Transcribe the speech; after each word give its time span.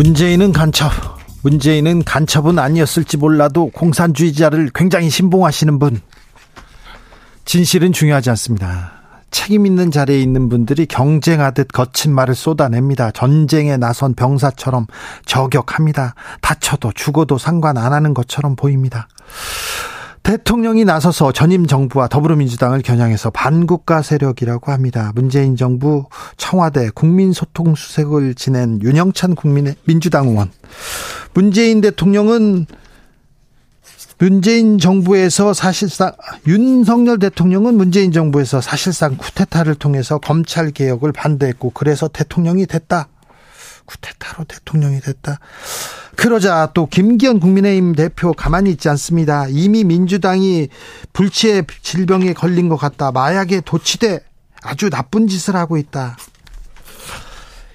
문재인은 0.00 0.52
간첩 0.52 0.90
문재인은 1.42 2.04
간첩은 2.04 2.58
아니었을지 2.58 3.18
몰라도 3.18 3.68
공산주의자를 3.68 4.70
굉장히 4.74 5.10
신봉하시는 5.10 5.78
분 5.78 6.00
진실은 7.44 7.92
중요하지 7.92 8.30
않습니다. 8.30 8.92
책임 9.30 9.66
있는 9.66 9.90
자리에 9.90 10.18
있는 10.18 10.48
분들이 10.48 10.86
경쟁하듯 10.86 11.68
거친 11.68 12.14
말을 12.14 12.34
쏟아냅니다. 12.34 13.10
전쟁에 13.10 13.76
나선 13.76 14.14
병사처럼 14.14 14.86
저격합니다. 15.26 16.14
다쳐도 16.40 16.92
죽어도 16.94 17.36
상관 17.36 17.76
안 17.76 17.92
하는 17.92 18.14
것처럼 18.14 18.56
보입니다. 18.56 19.06
대통령이 20.22 20.84
나서서 20.84 21.32
전임 21.32 21.66
정부와 21.66 22.08
더불어민주당을 22.08 22.82
겨냥해서 22.82 23.30
반국가 23.30 24.02
세력이라고 24.02 24.70
합니다. 24.70 25.12
문재인 25.14 25.56
정부 25.56 26.06
청와대 26.36 26.90
국민소통수석을 26.90 28.34
지낸 28.34 28.80
윤영찬 28.82 29.34
국민의 29.34 29.76
민주당 29.84 30.28
의원. 30.28 30.50
문재인 31.34 31.80
대통령은 31.80 32.66
문재인 34.18 34.78
정부에서 34.78 35.54
사실상 35.54 36.12
윤석열 36.46 37.18
대통령은 37.18 37.74
문재인 37.74 38.12
정부에서 38.12 38.60
사실상 38.60 39.16
쿠데타를 39.16 39.76
통해서 39.76 40.18
검찰 40.18 40.70
개혁을 40.72 41.12
반대했고 41.12 41.70
그래서 41.70 42.06
대통령이 42.06 42.66
됐다. 42.66 43.08
쿠데타로 43.86 44.44
대통령이 44.44 45.00
됐다. 45.00 45.40
그러자 46.20 46.68
또 46.74 46.84
김기현 46.84 47.40
국민의힘 47.40 47.94
대표 47.94 48.34
가만히 48.34 48.72
있지 48.72 48.90
않습니다. 48.90 49.46
이미 49.48 49.84
민주당이 49.84 50.68
불치의 51.14 51.64
질병에 51.80 52.34
걸린 52.34 52.68
것 52.68 52.76
같다. 52.76 53.10
마약에 53.10 53.62
도취돼 53.62 54.20
아주 54.62 54.90
나쁜 54.90 55.28
짓을 55.28 55.56
하고 55.56 55.78
있다. 55.78 56.18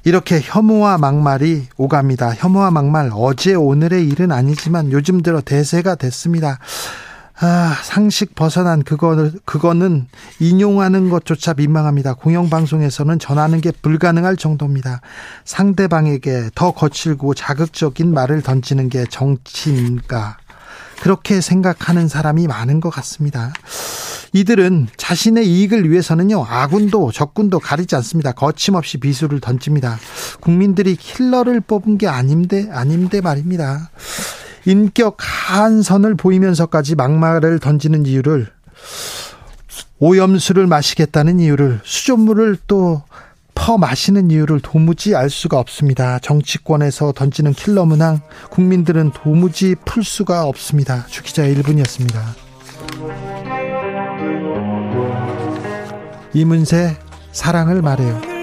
이렇게 0.04 0.40
혐오와 0.40 1.00
막말이 1.00 1.64
오갑니다. 1.76 2.36
혐오와 2.36 2.70
막말 2.70 3.10
어제 3.16 3.56
오늘의 3.56 4.08
일은 4.10 4.32
아니지만 4.32 4.92
요즘 4.92 5.24
들어 5.24 5.42
대세가 5.42 5.96
됐습니다. 5.96 6.60
아, 7.40 7.78
상식 7.84 8.34
벗어난 8.34 8.82
그거, 8.84 9.30
그거는 9.44 10.08
인용하는 10.40 11.10
것조차 11.10 11.54
민망합니다. 11.54 12.14
공영 12.14 12.50
방송에서는 12.50 13.20
전하는 13.20 13.60
게 13.60 13.72
불가능할 13.72 14.38
정도입니다. 14.38 15.02
상대방에게 15.44 16.50
더 16.56 16.72
거칠고 16.72 17.34
자극적인 17.34 18.14
말을 18.14 18.42
던지는 18.42 18.88
게 18.90 19.06
정치인가. 19.10 20.38
그렇게 21.02 21.42
생각하는 21.42 22.08
사람이 22.08 22.48
많은 22.48 22.80
것 22.80 22.90
같습니다. 22.90 23.52
이들은 24.32 24.88
자신의 24.96 25.48
이익을 25.48 25.90
위해서는요, 25.90 26.46
아군도 26.48 27.12
적군도 27.12 27.60
가리지 27.60 27.96
않습니다. 27.98 28.32
거침없이 28.32 28.98
비수를 28.98 29.40
던집니다. 29.40 29.98
국민들이 30.40 30.96
킬러를 30.96 31.62
뽑은 31.62 31.98
게 31.98 32.08
아닌데, 32.08 32.70
아닌데 32.72 33.22
말입니다. 33.22 33.92
인격 34.66 35.18
한선을 35.20 36.16
보이면서까지 36.16 36.96
막말을 36.96 37.60
던지는 37.60 38.06
이유를 38.06 38.48
오염수를 40.00 40.68
마시겠다는 40.68 41.40
이유를 41.40 41.82
수돗물을 41.84 42.58
또 42.68 43.04
퍼 43.56 43.78
마시는 43.80 44.30
이유를 44.30 44.60
도무지 44.60 45.16
알 45.16 45.30
수가 45.30 45.58
없습니다. 45.58 46.20
정치권에서 46.20 47.14
던지는 47.14 47.54
킬러 47.54 47.86
문항 47.86 48.20
국민들은 48.52 49.12
도무지 49.12 49.76
풀 49.86 50.04
수가 50.04 50.44
없습니다. 50.44 51.08
주기자 51.08 51.44
1분이었습니다. 51.44 52.20
이문세 56.34 56.98
사랑을 57.32 57.82
말해요. 57.82 58.35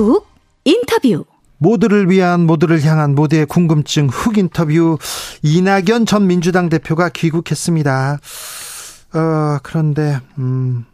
훅 0.00 0.26
인터뷰 0.64 1.24
모두를 1.58 2.08
위한 2.10 2.46
모두를 2.46 2.82
향한 2.82 3.14
모두의 3.14 3.44
궁금증 3.46 4.08
훅 4.08 4.38
인터뷰 4.38 4.96
이낙연 5.42 6.06
전 6.06 6.26
민주당 6.26 6.70
대표가 6.70 7.10
귀국했습니다. 7.10 8.18
어, 9.12 9.58
그런데 9.62 10.20
음 10.38 10.86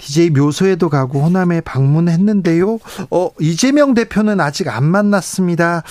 DJ 0.00 0.30
묘소에도 0.30 0.88
가고 0.88 1.20
호남에 1.22 1.60
방문했는데요. 1.60 2.78
어, 3.10 3.30
이재명 3.38 3.94
대표는 3.94 4.40
아직 4.40 4.68
안 4.68 4.84
만났습니다. 4.84 5.82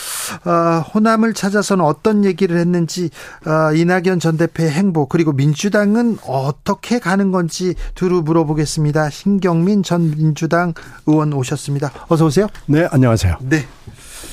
어, 0.45 0.83
호남을 0.93 1.33
찾아서는 1.33 1.85
어떤 1.85 2.25
얘기를 2.25 2.57
했는지 2.57 3.09
어, 3.45 3.73
이낙연 3.73 4.19
전 4.19 4.37
대표의 4.37 4.71
행보 4.71 5.05
그리고 5.07 5.31
민주당은 5.31 6.17
어떻게 6.25 6.99
가는 6.99 7.31
건지 7.31 7.75
두루 7.95 8.21
물어보겠습니다. 8.23 9.09
신경민 9.09 9.83
전 9.83 10.11
민주당 10.11 10.73
의원 11.05 11.31
오셨습니다. 11.33 11.91
어서 12.07 12.25
오세요. 12.25 12.47
네, 12.65 12.87
안녕하세요. 12.91 13.37
네. 13.41 13.65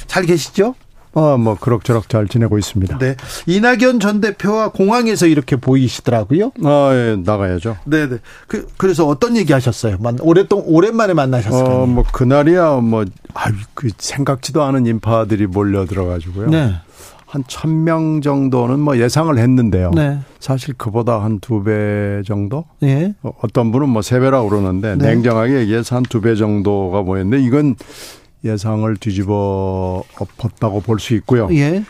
잘 0.06 0.24
계시죠? 0.24 0.74
어, 1.16 1.38
뭐 1.38 1.56
그럭저럭 1.58 2.10
잘 2.10 2.28
지내고 2.28 2.58
있습니다. 2.58 2.98
네. 2.98 3.16
이낙연 3.46 4.00
전 4.00 4.20
대표와 4.20 4.68
공항에서 4.68 5.26
이렇게 5.26 5.56
보이시더라고요. 5.56 6.52
아, 6.62 6.90
예, 6.92 7.16
나가야죠. 7.24 7.78
네, 7.84 8.06
네. 8.06 8.18
그 8.46 8.66
그래서 8.76 9.06
어떤 9.06 9.34
얘기 9.36 9.54
하셨어요? 9.54 9.96
만 9.98 10.18
오랫동안 10.20 10.66
오랜만에 10.68 11.14
만나셨어요. 11.14 11.64
어, 11.64 11.86
뭐 11.86 12.04
그날이야 12.12 12.76
뭐 12.82 13.06
아유, 13.32 13.54
그 13.72 13.88
생각지도 13.96 14.62
않은 14.62 14.84
인파들이 14.84 15.46
몰려 15.46 15.86
들어 15.86 16.04
가지고요. 16.04 16.50
네. 16.50 16.74
한 17.28 17.42
천 17.48 17.82
명 17.84 18.20
정도는 18.20 18.78
뭐 18.78 18.98
예상을 18.98 19.36
했는데요. 19.36 19.90
네. 19.94 20.18
사실 20.38 20.74
그보다 20.74 21.22
한 21.24 21.40
두 21.40 21.62
배 21.64 22.22
정도? 22.26 22.64
예. 22.82 23.14
어, 23.22 23.32
어떤 23.42 23.72
분은 23.72 23.88
뭐 23.88 24.02
세 24.02 24.20
배라고 24.20 24.48
그러는데 24.50 24.96
네. 24.96 25.08
냉정하게 25.14 25.60
얘기해서 25.60 25.96
한 25.96 26.02
두 26.04 26.20
배 26.20 26.34
정도가 26.36 27.02
모였는데 27.02 27.42
이건 27.42 27.74
예상을 28.46 28.96
뒤집어 28.96 30.02
엎었다고 30.18 30.80
볼 30.80 30.98
수 30.98 31.14
있고요. 31.14 31.48
예. 31.52 31.82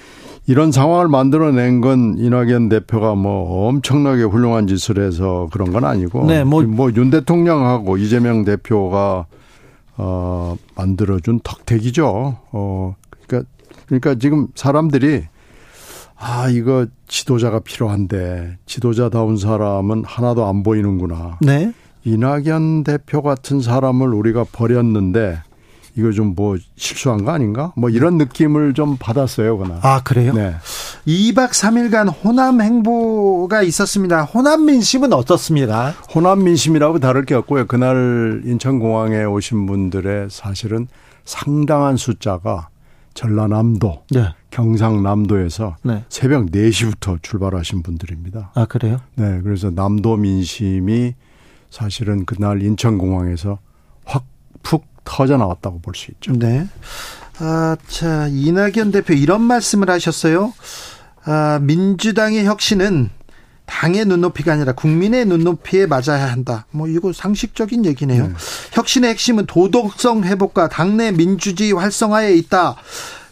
이런 0.48 0.70
상황을 0.70 1.08
만들어낸 1.08 1.80
건 1.80 2.16
이낙연 2.18 2.68
대표가 2.68 3.14
뭐 3.16 3.68
엄청나게 3.68 4.22
훌륭한 4.22 4.66
짓을 4.68 4.98
해서 5.04 5.48
그런 5.52 5.72
건 5.72 5.84
아니고 5.84 6.24
네, 6.26 6.44
뭐- 6.44 6.62
뭐윤 6.62 7.10
대통령하고 7.10 7.96
이재명 7.96 8.44
대표가 8.44 9.26
어 9.96 10.56
만들어준 10.76 11.40
덕택이죠. 11.42 12.36
어 12.52 12.94
그러니까 13.26 13.50
그러니까 13.86 14.14
지금 14.16 14.46
사람들이 14.54 15.24
아 16.18 16.48
이거 16.48 16.86
지도자가 17.08 17.60
필요한데 17.60 18.58
지도자다운 18.66 19.36
사람은 19.36 20.04
하나도 20.06 20.46
안 20.46 20.62
보이는구나. 20.62 21.38
네. 21.40 21.72
이낙연 22.04 22.84
대표 22.84 23.20
같은 23.22 23.60
사람을 23.60 24.14
우리가 24.14 24.44
버렸는데 24.52 25.38
이거 25.96 26.10
좀 26.12 26.34
뭐 26.36 26.56
실수한 26.76 27.24
거 27.24 27.32
아닌가? 27.32 27.72
뭐 27.76 27.88
이런 27.88 28.18
느낌을 28.18 28.74
좀 28.74 28.97
받았어요, 28.98 29.56
그날. 29.59 29.78
아, 29.82 30.03
그래요? 30.03 30.34
네. 30.34 30.54
2박 31.06 31.50
3일간 31.50 32.12
호남 32.22 32.60
행보가 32.60 33.62
있었습니다. 33.62 34.24
호남 34.24 34.66
민심은 34.66 35.12
어떻습니까? 35.12 35.94
호남 36.15 36.44
민심이라고 36.44 36.98
다를 36.98 37.24
게 37.24 37.34
없고요. 37.34 37.66
그날 37.66 38.42
인천공항에 38.44 39.24
오신 39.24 39.66
분들의 39.66 40.28
사실은 40.30 40.88
상당한 41.24 41.97
숫자가 41.97 42.68
전라남도, 43.15 44.03
네. 44.10 44.28
경상남도에서 44.50 45.76
네. 45.84 46.04
새벽 46.10 46.50
4시부터 46.50 47.22
출발하신 47.22 47.82
분들입니다. 47.82 48.53
아, 48.54 48.66
그래요? 48.66 49.00
네. 49.15 49.41
그래서 49.42 49.71
남도 49.71 50.16
민심이 50.16 51.15
사실은 51.71 52.26
그날 52.26 52.62
인천공항에서 52.62 53.59
확 54.04 54.24
푹 54.62 54.84
터져 55.06 55.38
나왔다고 55.38 55.80
볼 55.80 55.94
수 55.94 56.10
있죠. 56.10 56.32
네. 56.32 56.68
아, 57.38 57.76
자, 57.88 58.28
이낙연 58.28 58.92
대표 58.92 59.14
이런 59.14 59.41
말씀을 59.42 59.88
하셨어요. 59.88 60.53
아, 61.24 61.58
민주당의 61.62 62.44
혁신은 62.44 63.10
당의 63.66 64.04
눈높이가 64.04 64.53
아니라 64.53 64.72
국민의 64.72 65.24
눈높이에 65.26 65.86
맞아야 65.86 66.30
한다. 66.30 66.66
뭐 66.70 66.86
이거 66.86 67.12
상식적인 67.12 67.84
얘기네요. 67.84 68.28
네. 68.28 68.34
혁신의 68.72 69.10
핵심은 69.10 69.47
도덕성 69.47 70.24
회복과 70.24 70.68
당내 70.68 71.12
민주주의 71.12 71.72
활성화에 71.72 72.34
있다. 72.34 72.76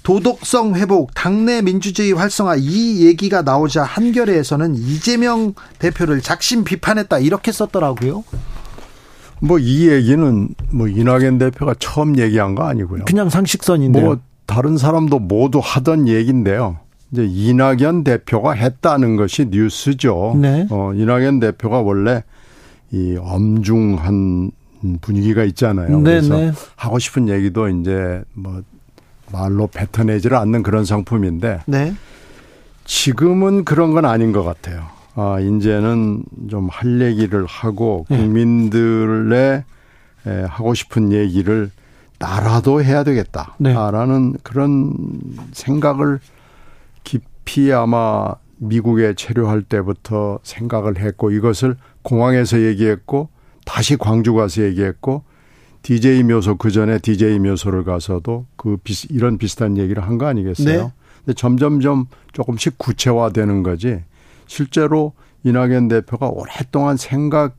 도덕성 0.03 0.75
회복, 0.75 1.15
당내 1.15 1.63
민주주의 1.63 2.13
활성화 2.13 2.57
이 2.59 3.07
얘기가 3.07 3.41
나오자 3.43 3.85
한겨레에서는 3.85 4.75
이재명 4.77 5.55
대표를 5.79 6.21
작심 6.21 6.65
비판했다 6.65 7.21
이렇게 7.21 7.53
썼더라고요. 7.53 8.23
뭐 9.47 9.59
이 9.59 9.89
얘기는 9.89 10.49
뭐 10.71 10.89
이낙연 10.89 11.39
대표가 11.39 11.75
처음 11.79 12.19
얘기한 12.19 12.55
거 12.55 12.65
아니고요. 12.65 13.05
그냥 13.05 13.29
상식선인데요. 13.29 14.05
뭐 14.05 14.19
다른 14.47 14.77
사람도 14.77 15.19
모두 15.21 15.61
하던 15.63 16.09
얘기인데요. 16.09 16.79
이제 17.11 17.25
이낙연 17.25 18.05
대표가 18.05 18.53
했다는 18.53 19.17
것이 19.17 19.47
뉴스죠. 19.51 20.37
네. 20.41 20.67
어, 20.71 20.93
이낙연 20.95 21.41
대표가 21.41 21.81
원래 21.81 22.25
이 22.91 23.17
엄중한 23.21 24.51
분위기가 25.01 25.45
있잖아요. 25.45 25.99
네, 26.01 26.03
그래서 26.03 26.37
네. 26.37 26.53
하고 26.77 26.99
싶은 26.99 27.29
얘기도 27.29 27.69
이제 27.69 28.23
뭐 28.35 28.63
말로 29.33 29.67
뱉어내지를 29.67 30.37
않는 30.37 30.63
그런 30.63 30.85
상품인데 30.85 31.61
네. 31.67 31.95
지금은 32.85 33.65
그런 33.65 33.93
건 33.93 34.05
아닌 34.05 34.33
것 34.33 34.43
같아요. 34.45 34.85
아, 35.15 35.39
이제는 35.41 36.25
좀 36.51 36.69
할 36.71 37.01
얘기를 37.01 37.47
하고 37.47 38.05
네. 38.09 38.17
국민들의 38.19 39.65
에, 40.27 40.43
하고 40.49 40.75
싶은 40.75 41.13
얘기를 41.13 41.71
나라도 42.19 42.83
해야 42.83 43.05
되겠다라는 43.05 44.33
네. 44.33 44.39
그런 44.43 44.95
생각을 45.53 46.21
깊이 47.05 47.73
아마 47.73 48.35
미국에 48.59 49.15
체류할 49.15 49.63
때부터 49.63 50.39
생각을 50.43 50.99
했고 50.99 51.31
이것을 51.31 51.77
공항에서 52.03 52.61
얘기했고 52.63 53.29
다시 53.67 53.97
광주 53.97 54.33
가서 54.35 54.63
얘기했고 54.63 55.23
DJ 55.83 56.23
묘소 56.23 56.57
그 56.57 56.71
전에 56.71 56.99
DJ 56.99 57.39
묘소를 57.41 57.85
가서도 57.85 58.47
그 58.57 58.79
비슷 58.79 59.11
이런 59.11 59.37
비슷한 59.37 59.77
얘기를 59.77 60.03
한 60.03 60.17
거 60.19 60.27
아니겠어요? 60.27 60.83
네. 60.85 60.93
근데 61.25 61.35
점점점 61.35 62.07
조금씩 62.33 62.79
구체화되는 62.79 63.63
거지. 63.63 64.01
실제로 64.47 65.13
이낙연 65.45 65.89
대표가 65.89 66.29
오랫동안 66.29 66.97
생각해 66.97 67.53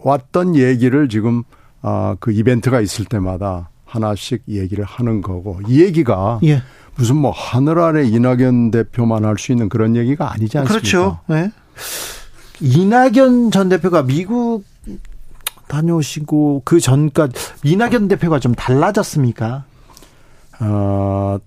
왔던 0.00 0.56
얘기를 0.56 1.08
지금 1.08 1.42
아그 1.82 2.32
이벤트가 2.32 2.80
있을 2.80 3.04
때마다 3.04 3.70
하나씩 3.84 4.42
얘기를 4.48 4.84
하는 4.84 5.20
거고 5.20 5.60
이 5.68 5.82
얘기가 5.82 6.40
예. 6.44 6.62
무슨 6.96 7.16
뭐 7.16 7.30
하늘 7.30 7.78
아래 7.78 8.04
이낙연 8.04 8.70
대표만 8.70 9.24
할 9.24 9.36
수 9.38 9.52
있는 9.52 9.68
그런 9.68 9.96
얘기가 9.96 10.32
아니지 10.32 10.58
않습니까? 10.58 10.78
그렇죠. 10.80 11.18
네. 11.26 11.50
이낙연 12.60 13.50
전 13.50 13.68
대표가 13.68 14.02
미국 14.02 14.64
다녀오시고 15.68 16.62
그 16.64 16.80
전까지 16.80 17.34
이낙연 17.64 18.08
대표가 18.08 18.38
좀 18.38 18.54
달라졌습니까? 18.54 19.64
아, 20.58 21.38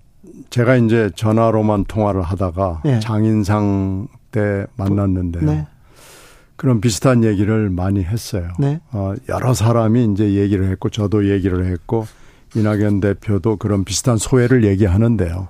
제가 0.50 0.76
이제 0.76 1.10
전화로만 1.14 1.84
통화를 1.86 2.22
하다가 2.22 2.82
네. 2.84 3.00
장인상 3.00 4.08
때 4.36 4.66
만났는데요. 4.76 5.44
네. 5.44 5.66
그런 6.56 6.80
비슷한 6.80 7.24
얘기를 7.24 7.70
많이 7.70 8.04
했어요. 8.04 8.48
네. 8.58 8.80
어, 8.92 9.14
여러 9.28 9.54
사람이 9.54 10.12
이제 10.12 10.34
얘기를 10.34 10.70
했고 10.70 10.90
저도 10.90 11.30
얘기를 11.30 11.66
했고 11.66 12.06
이낙연 12.54 13.00
대표도 13.00 13.56
그런 13.56 13.84
비슷한 13.84 14.18
소회를 14.18 14.64
얘기하는데요. 14.64 15.48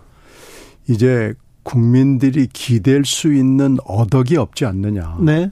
이제 0.89 1.35
국민들이 1.63 2.47
기댈 2.47 3.05
수 3.05 3.33
있는 3.33 3.77
어덕이 3.87 4.37
없지 4.37 4.67
않느냐. 4.67 5.19
네. 5.21 5.51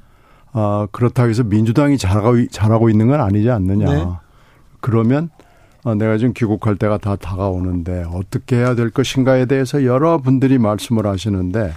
아, 0.53 0.87
그렇다고 0.93 1.29
해서 1.29 1.43
민주당이 1.43 1.99
잘하고, 1.99 2.47
잘하고 2.49 2.89
있는 2.89 3.09
건 3.09 3.21
아니지 3.21 3.51
않느냐. 3.51 3.93
네. 3.93 4.07
그러면 4.81 5.31
아, 5.85 5.95
내가 5.95 6.17
지금 6.17 6.33
귀국할 6.33 6.77
때가 6.77 6.99
다 6.99 7.17
다가오는데 7.17 8.07
어떻게 8.13 8.57
해야 8.57 8.75
될 8.75 8.91
것인가에 8.91 9.47
대해서 9.47 9.85
여러분들이 9.85 10.59
말씀을 10.59 11.07
하시는데 11.07 11.75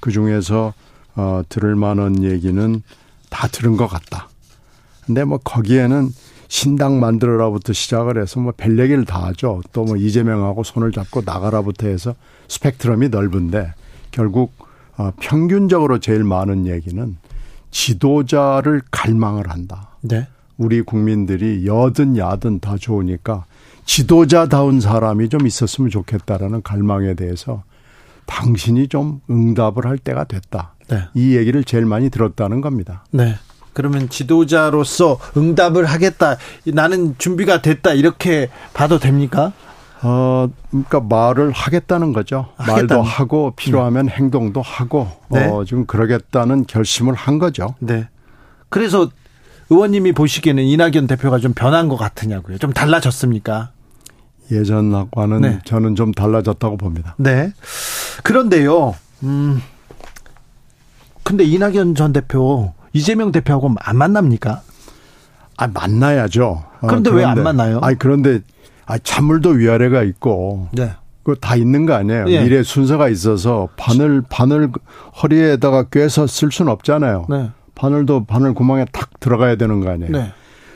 그 0.00 0.10
중에서 0.10 0.72
어, 1.16 1.42
들을 1.48 1.74
만한 1.76 2.22
얘기는 2.24 2.82
다 3.30 3.48
들은 3.48 3.76
것 3.76 3.86
같다. 3.86 4.28
근데 5.06 5.24
뭐 5.24 5.38
거기에는 5.38 6.10
신당 6.48 7.00
만들어라부터 7.00 7.72
시작을 7.72 8.20
해서 8.20 8.38
뭐 8.40 8.52
별 8.56 8.78
얘기를 8.78 9.04
다 9.04 9.24
하죠. 9.26 9.62
또 9.72 9.84
뭐 9.84 9.96
이재명하고 9.96 10.62
손을 10.64 10.92
잡고 10.92 11.22
나가라부터 11.24 11.88
해서 11.88 12.14
스펙트럼이 12.48 13.08
넓은데 13.08 13.72
결국 14.10 14.52
어, 14.98 15.12
평균적으로 15.20 15.98
제일 15.98 16.22
많은 16.24 16.66
얘기는 16.66 17.16
지도자를 17.70 18.82
갈망을 18.90 19.48
한다. 19.50 19.88
네. 20.02 20.26
우리 20.58 20.82
국민들이 20.82 21.66
여든 21.66 22.16
야든 22.18 22.60
다 22.60 22.76
좋으니까 22.78 23.46
지도자다운 23.86 24.80
사람이 24.80 25.30
좀 25.30 25.46
있었으면 25.46 25.90
좋겠다라는 25.90 26.62
갈망에 26.62 27.14
대해서 27.14 27.64
당신이 28.26 28.88
좀 28.88 29.20
응답을 29.30 29.86
할 29.86 29.98
때가 29.98 30.24
됐다. 30.24 30.74
네. 30.92 31.04
이 31.14 31.36
얘기를 31.36 31.64
제일 31.64 31.86
많이 31.86 32.10
들었다는 32.10 32.60
겁니다. 32.60 33.04
네. 33.10 33.36
그러면 33.72 34.08
지도자로서 34.10 35.18
응답을 35.36 35.86
하겠다. 35.86 36.36
나는 36.66 37.14
준비가 37.18 37.62
됐다. 37.62 37.94
이렇게 37.94 38.50
봐도 38.74 38.98
됩니까? 38.98 39.52
어, 40.02 40.48
그러니까 40.70 41.00
말을 41.00 41.52
하겠다는 41.52 42.12
거죠. 42.12 42.48
말도 42.58 42.72
하겠다는. 42.72 43.02
하고 43.04 43.52
필요하면 43.56 44.08
행동도 44.08 44.60
하고 44.60 45.08
네. 45.30 45.46
어, 45.46 45.64
지금 45.64 45.86
그러겠다는 45.86 46.66
결심을 46.66 47.14
한 47.14 47.38
거죠. 47.38 47.74
네. 47.78 48.08
그래서 48.68 49.08
의원님이 49.70 50.12
보시기에는 50.12 50.62
이낙연 50.64 51.06
대표가 51.06 51.38
좀 51.38 51.54
변한 51.54 51.88
것 51.88 51.96
같으냐고요. 51.96 52.58
좀 52.58 52.72
달라졌습니까? 52.72 53.70
예전과는 54.50 55.40
네. 55.40 55.58
저는 55.64 55.94
좀 55.94 56.12
달라졌다고 56.12 56.76
봅니다. 56.76 57.14
네. 57.16 57.52
그런데요, 58.22 58.94
음, 59.22 59.62
근데 61.32 61.44
이낙연 61.44 61.94
전 61.94 62.12
대표, 62.12 62.74
이재명 62.92 63.32
대표하고 63.32 63.74
안 63.80 63.96
만납니까? 63.96 64.60
아, 65.56 65.66
만나야죠. 65.66 66.44
어, 66.82 66.86
그런데 66.86 67.10
왜 67.10 67.24
안 67.24 67.42
만나요? 67.42 67.78
아니, 67.80 67.98
그런데, 67.98 68.40
아, 68.84 68.98
찬물도 68.98 69.48
위아래가 69.50 70.02
있고, 70.02 70.68
네. 70.72 70.92
그거 71.22 71.34
다 71.40 71.56
있는 71.56 71.86
거 71.86 71.94
아니에요. 71.94 72.26
예. 72.28 72.42
미래 72.42 72.62
순서가 72.62 73.08
있어서 73.08 73.70
바늘, 73.78 74.22
바늘 74.28 74.70
허리에다가 75.22 75.84
꿰서 75.84 76.26
쓸 76.26 76.52
수는 76.52 76.70
없잖아요. 76.70 77.28
네. 77.30 77.48
바늘도 77.76 78.26
바늘 78.26 78.52
구멍에 78.52 78.84
탁 78.92 79.18
들어가야 79.18 79.56
되는 79.56 79.80
거 79.80 79.88
아니에요. 79.88 80.12
네. 80.12 80.32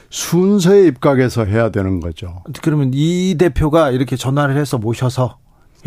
순서에 0.09 0.87
입각해서 0.87 1.45
해야 1.45 1.69
되는 1.71 2.01
거죠. 2.01 2.43
그러면 2.63 2.93
이 2.95 3.35
대표가 3.39 3.91
이렇게 3.91 4.17
전화를 4.17 4.57
해서 4.57 4.79
모셔서 4.79 5.37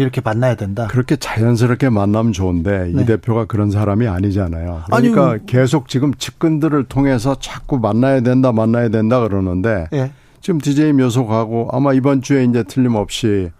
이렇게 0.01 0.21
만나야 0.21 0.55
된다. 0.55 0.87
그렇게 0.89 1.17
자연스럽게 1.17 1.89
만나면 1.89 2.31
좋은데 2.31 2.91
네. 2.93 3.01
이 3.01 3.05
대표가 3.05 3.45
그런 3.45 3.69
사람이 3.69 4.07
아니잖아요. 4.07 4.83
그러니까 4.85 5.31
아니, 5.31 5.45
계속 5.45 5.89
지금 5.89 6.13
측근들을 6.13 6.85
통해서 6.85 7.35
자꾸 7.39 7.77
만나야 7.79 8.21
된다, 8.21 8.51
만나야 8.53 8.89
된다 8.89 9.19
그러는데 9.19 9.87
예. 9.93 10.11
지금 10.41 10.61
DJ 10.61 10.93
묘소 10.93 11.25
가고 11.27 11.67
아마 11.73 11.91
이번 11.93 12.21
주에 12.21 12.45
이제 12.45 12.63
틀림없이 12.63 13.51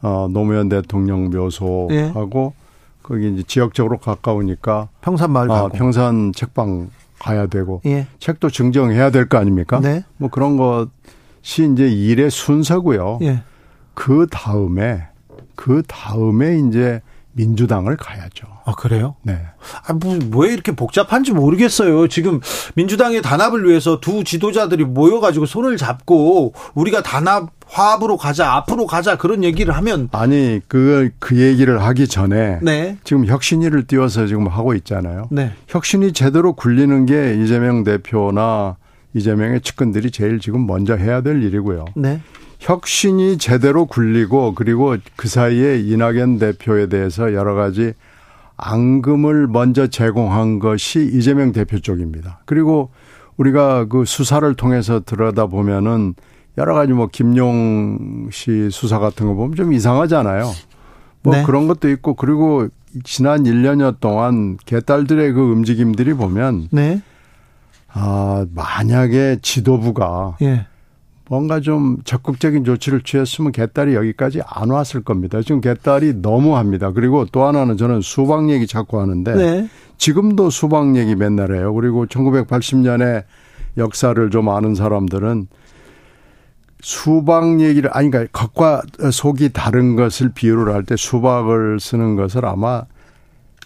어 0.00 0.28
노무현 0.30 0.70
대통령 0.70 1.28
묘소하고 1.30 2.54
거기 3.02 3.30
이제 3.34 3.42
지역적으로 3.46 3.98
가까우니까 3.98 4.88
평산마을 5.02 5.50
아, 5.50 5.54
가고. 5.54 5.68
평산 5.76 6.32
책방 6.32 6.88
가야 7.18 7.46
되고 7.48 7.82
예. 7.84 8.06
책도 8.18 8.48
증정해야 8.50 9.10
될 9.10 9.28
거 9.28 9.36
아닙니까? 9.38 9.78
네. 9.80 10.04
뭐 10.16 10.30
그런 10.30 10.56
것이 10.56 11.70
이제 11.70 11.86
일의 11.88 12.30
순서고요. 12.30 13.18
예. 13.22 13.42
그 13.94 14.26
다음에 14.30 15.08
그 15.54 15.82
다음에 15.86 16.58
이제 16.58 17.00
민주당을 17.34 17.96
가야죠. 17.96 18.46
아, 18.64 18.72
그래요? 18.72 19.16
네. 19.22 19.38
아, 19.86 19.92
뭐, 19.94 20.18
왜 20.36 20.52
이렇게 20.52 20.72
복잡한지 20.72 21.32
모르겠어요. 21.32 22.06
지금 22.08 22.40
민주당의 22.74 23.22
단합을 23.22 23.66
위해서 23.66 24.00
두 24.00 24.22
지도자들이 24.22 24.84
모여가지고 24.84 25.46
손을 25.46 25.78
잡고 25.78 26.52
우리가 26.74 27.02
단합 27.02 27.50
화합으로 27.66 28.18
가자, 28.18 28.52
앞으로 28.52 28.86
가자 28.86 29.16
그런 29.16 29.42
얘기를 29.44 29.74
하면 29.74 30.10
아니 30.12 30.60
그 30.68 31.08
그 31.18 31.40
얘기를 31.40 31.82
하기 31.82 32.06
전에 32.06 32.58
네. 32.60 32.98
지금 33.02 33.24
혁신위를 33.24 33.86
띄워서 33.86 34.26
지금 34.26 34.46
하고 34.46 34.74
있잖아요. 34.74 35.28
네. 35.30 35.52
혁신이 35.68 36.12
제대로 36.12 36.52
굴리는 36.52 37.06
게 37.06 37.42
이재명 37.42 37.82
대표나 37.82 38.76
이재명의 39.14 39.62
측근들이 39.62 40.10
제일 40.10 40.38
지금 40.38 40.66
먼저 40.66 40.96
해야 40.96 41.22
될 41.22 41.42
일이고요. 41.42 41.86
네. 41.96 42.20
혁신이 42.62 43.38
제대로 43.38 43.86
굴리고 43.86 44.54
그리고 44.54 44.96
그 45.16 45.28
사이에 45.28 45.80
이낙연 45.80 46.38
대표에 46.38 46.86
대해서 46.86 47.34
여러 47.34 47.54
가지 47.54 47.92
앙금을 48.56 49.48
먼저 49.48 49.88
제공한 49.88 50.60
것이 50.60 51.10
이재명 51.12 51.50
대표 51.50 51.80
쪽입니다. 51.80 52.38
그리고 52.44 52.90
우리가 53.36 53.86
그 53.86 54.04
수사를 54.04 54.54
통해서 54.54 55.00
들여다 55.00 55.46
보면은 55.46 56.14
여러 56.56 56.74
가지 56.74 56.92
뭐 56.92 57.08
김용 57.10 58.28
씨 58.30 58.68
수사 58.70 59.00
같은 59.00 59.26
거 59.26 59.34
보면 59.34 59.56
좀 59.56 59.72
이상하잖아요. 59.72 60.48
뭐 61.22 61.34
네. 61.34 61.42
그런 61.42 61.66
것도 61.66 61.90
있고 61.90 62.14
그리고 62.14 62.68
지난 63.02 63.42
1년여 63.42 63.98
동안 63.98 64.56
개딸들의 64.66 65.32
그 65.32 65.40
움직임들이 65.40 66.14
보면 66.14 66.68
네. 66.70 67.02
아, 67.92 68.46
만약에 68.54 69.38
지도부가 69.42 70.36
예. 70.42 70.66
뭔가 71.28 71.60
좀 71.60 71.98
적극적인 72.04 72.64
조치를 72.64 73.02
취했으면 73.02 73.52
개딸이 73.52 73.94
여기까지 73.94 74.42
안 74.46 74.70
왔을 74.70 75.02
겁니다. 75.02 75.40
지금 75.42 75.60
개딸이 75.60 76.14
너무합니다. 76.20 76.92
그리고 76.92 77.24
또 77.26 77.44
하나는 77.44 77.76
저는 77.76 78.00
수박 78.00 78.50
얘기 78.50 78.66
자꾸 78.66 79.00
하는데 79.00 79.34
네. 79.34 79.68
지금도 79.98 80.50
수박 80.50 80.96
얘기 80.96 81.14
맨날 81.14 81.54
해요. 81.54 81.72
그리고 81.74 82.06
1980년에 82.06 83.24
역사를 83.78 84.30
좀 84.30 84.48
아는 84.48 84.74
사람들은 84.74 85.46
수박 86.82 87.60
얘기를 87.60 87.88
아니 87.92 88.10
그러니까 88.10 88.30
겉과 88.32 88.82
속이 89.12 89.50
다른 89.52 89.94
것을 89.94 90.32
비유를 90.34 90.74
할 90.74 90.82
때 90.82 90.96
수박을 90.96 91.78
쓰는 91.78 92.16
것을 92.16 92.44
아마 92.44 92.82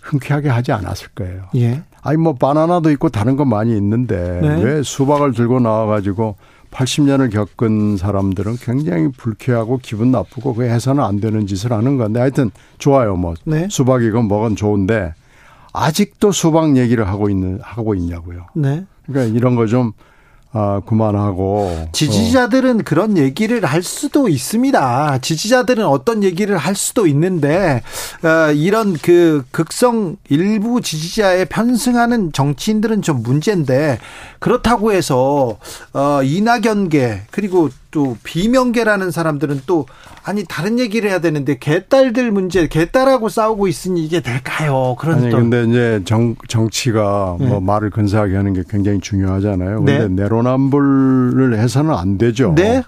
흔쾌하게 0.02 0.50
하지 0.50 0.72
않았을 0.72 1.08
거예요. 1.14 1.44
예. 1.56 1.82
아니 2.02 2.18
뭐 2.18 2.34
바나나도 2.34 2.90
있고 2.92 3.08
다른 3.08 3.36
건 3.36 3.48
많이 3.48 3.76
있는데 3.76 4.40
네. 4.42 4.62
왜 4.62 4.82
수박을 4.82 5.32
들고 5.32 5.60
나와 5.60 5.86
가지고 5.86 6.36
80년을 6.76 7.32
겪은 7.32 7.96
사람들은 7.96 8.56
굉장히 8.60 9.08
불쾌하고 9.10 9.78
기분 9.82 10.10
나쁘고 10.10 10.54
그 10.54 10.64
해서는 10.64 11.02
안 11.02 11.20
되는 11.20 11.46
짓을 11.46 11.72
하는 11.72 11.96
건데 11.96 12.20
하여튼 12.20 12.50
좋아요. 12.78 13.16
뭐 13.16 13.34
네. 13.44 13.66
수박이건 13.70 14.26
뭐건 14.26 14.56
좋은데 14.56 15.14
아직도 15.72 16.32
수박 16.32 16.76
얘기를 16.76 17.08
하고 17.08 17.30
있는 17.30 17.58
하고 17.62 17.94
있냐고요. 17.94 18.46
네. 18.54 18.84
그러니까 19.06 19.34
이런 19.36 19.56
거 19.56 19.66
좀 19.66 19.92
아, 20.58 20.80
그만하고. 20.86 21.88
지지자들은 21.92 22.80
어. 22.80 22.82
그런 22.82 23.18
얘기를 23.18 23.62
할 23.62 23.82
수도 23.82 24.26
있습니다. 24.26 25.18
지지자들은 25.18 25.84
어떤 25.84 26.24
얘기를 26.24 26.56
할 26.56 26.74
수도 26.74 27.06
있는데, 27.06 27.82
어, 28.22 28.52
이런 28.52 28.94
그 28.94 29.44
극성 29.50 30.16
일부 30.30 30.80
지지자에 30.80 31.44
편승하는 31.44 32.32
정치인들은 32.32 33.02
좀 33.02 33.22
문제인데, 33.22 33.98
그렇다고 34.38 34.92
해서, 34.92 35.58
어, 35.92 36.22
이낙연계, 36.22 37.24
그리고 37.30 37.68
또 37.96 38.14
비명계라는 38.24 39.10
사람들은 39.10 39.62
또 39.64 39.86
아니 40.22 40.44
다른 40.46 40.78
얘기를 40.78 41.08
해야 41.08 41.18
되는데 41.18 41.56
개딸들 41.58 42.30
문제 42.30 42.68
개딸하고 42.68 43.30
싸우고 43.30 43.68
있으니 43.68 44.04
이게 44.04 44.20
될까요? 44.20 44.96
그런 44.98 45.16
아니 45.16 45.30
또. 45.30 45.38
근데 45.38 45.64
이제 45.64 46.02
정 46.04 46.34
정치가 46.46 47.38
네. 47.40 47.46
뭐 47.46 47.58
말을 47.60 47.88
근사하게 47.88 48.36
하는 48.36 48.52
게 48.52 48.64
굉장히 48.68 49.00
중요하잖아요. 49.00 49.78
근데 49.78 50.00
네. 50.00 50.08
내로남불을 50.08 51.58
해서는 51.58 51.94
안 51.94 52.18
되죠. 52.18 52.52
네. 52.54 52.82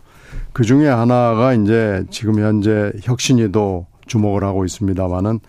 그 0.53 0.63
중에 0.65 0.87
하나가 0.87 1.55
이제 1.55 2.05
지금 2.11 2.39
현재 2.39 2.93
혁신이도 3.03 3.87
주목을 4.09 4.45
하고 4.45 4.67
있습니다만은 4.67 5.41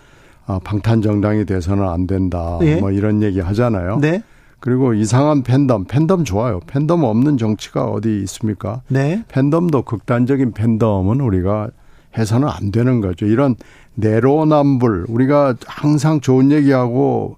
아, 0.45 0.59
방탄 0.63 1.01
정당이 1.01 1.45
돼서는 1.45 1.83
안 1.85 2.07
된다. 2.07 2.59
네. 2.61 2.77
뭐 2.79 2.91
이런 2.91 3.21
얘기 3.21 3.41
하잖아요. 3.41 3.99
네. 3.99 4.23
그리고 4.59 4.93
이상한 4.93 5.43
팬덤, 5.43 5.85
팬덤 5.85 6.23
좋아요. 6.23 6.59
팬덤 6.67 7.03
없는 7.03 7.37
정치가 7.37 7.85
어디 7.85 8.19
있습니까? 8.23 8.81
네. 8.87 9.23
팬덤도 9.29 9.83
극단적인 9.83 10.51
팬덤은 10.53 11.21
우리가 11.21 11.69
해서는 12.17 12.47
안 12.47 12.71
되는 12.71 13.01
거죠. 13.01 13.25
이런 13.25 13.55
내로남불, 13.95 15.05
우리가 15.07 15.55
항상 15.65 16.19
좋은 16.21 16.51
얘기하고, 16.51 17.37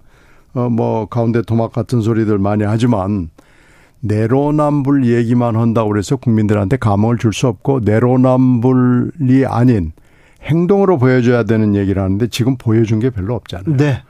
어, 0.53 0.69
뭐, 0.69 1.05
가운데 1.05 1.41
토막 1.41 1.73
같은 1.73 2.01
소리들 2.01 2.37
많이 2.39 2.63
하지만, 2.63 3.29
내로남불 3.99 5.05
얘기만 5.05 5.55
한다고 5.55 5.89
그래서 5.89 6.15
국민들한테 6.15 6.77
감흥을 6.77 7.17
줄 7.17 7.33
수 7.33 7.47
없고, 7.47 7.81
내로남불이 7.83 9.45
아닌 9.45 9.91
행동으로 10.43 10.97
보여줘야 10.97 11.43
되는 11.43 11.75
얘기를 11.75 12.01
하는데 12.01 12.27
지금 12.27 12.57
보여준 12.57 12.99
게 12.99 13.11
별로 13.11 13.35
없잖아요. 13.35 13.77
네. 13.77 14.01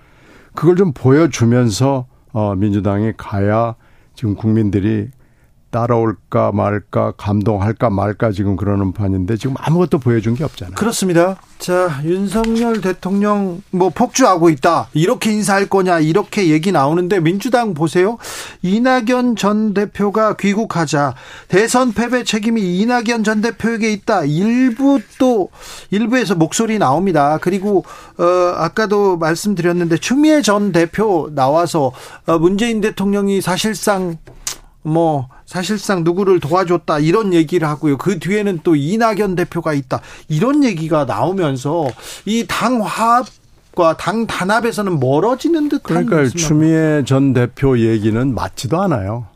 그걸 0.53 0.75
좀 0.77 0.93
보여주면서 0.93 2.05
어, 2.33 2.55
민주당이 2.55 3.13
가야 3.17 3.75
지금 4.13 4.35
국민들이 4.35 5.09
따라올까 5.71 6.51
말까 6.51 7.13
감동할까 7.17 7.89
말까 7.89 8.31
지금 8.31 8.55
그러는 8.55 8.91
판인데 8.91 9.37
지금 9.37 9.55
아무것도 9.57 9.99
보여준 9.99 10.35
게 10.35 10.43
없잖아요. 10.43 10.75
그렇습니다. 10.75 11.37
자 11.57 12.01
윤석열 12.03 12.81
대통령 12.81 13.61
뭐 13.69 13.89
폭주하고 13.89 14.49
있다 14.49 14.89
이렇게 14.93 15.31
인사할 15.31 15.67
거냐 15.67 15.99
이렇게 15.99 16.49
얘기 16.49 16.71
나오는데 16.71 17.19
민주당 17.19 17.75
보세요 17.75 18.17
이낙연 18.63 19.35
전 19.35 19.75
대표가 19.75 20.35
귀국하자 20.37 21.13
대선 21.49 21.93
패배 21.93 22.23
책임이 22.23 22.79
이낙연 22.79 23.23
전 23.23 23.41
대표에게 23.41 23.93
있다 23.93 24.25
일부 24.25 24.99
또 25.19 25.49
일부에서 25.91 26.35
목소리 26.35 26.79
나옵니다. 26.79 27.37
그리고 27.41 27.85
어 28.17 28.53
아까도 28.57 29.17
말씀드렸는데 29.17 29.97
추미애 29.97 30.41
전 30.41 30.71
대표 30.71 31.29
나와서 31.33 31.91
어 32.25 32.39
문재인 32.39 32.81
대통령이 32.81 33.41
사실상 33.41 34.17
뭐 34.83 35.29
사실상 35.51 36.05
누구를 36.05 36.39
도와줬다 36.39 36.99
이런 36.99 37.33
얘기를 37.33 37.67
하고요. 37.67 37.97
그 37.97 38.19
뒤에는 38.19 38.61
또 38.63 38.73
이낙연 38.77 39.35
대표가 39.35 39.73
있다 39.73 39.99
이런 40.29 40.63
얘기가 40.63 41.03
나오면서 41.03 41.89
이 42.25 42.45
당 42.47 42.81
화합 42.81 43.25
과 43.75 43.93
당 43.97 44.27
단합에서는 44.27 44.97
멀어지는 45.01 45.67
듯한 45.67 46.05
그러니까 46.05 46.29
추미애 46.29 47.03
전 47.05 47.33
대표 47.33 47.77
얘기는 47.77 48.33
맞지도 48.33 48.81
않아요. 48.81 49.27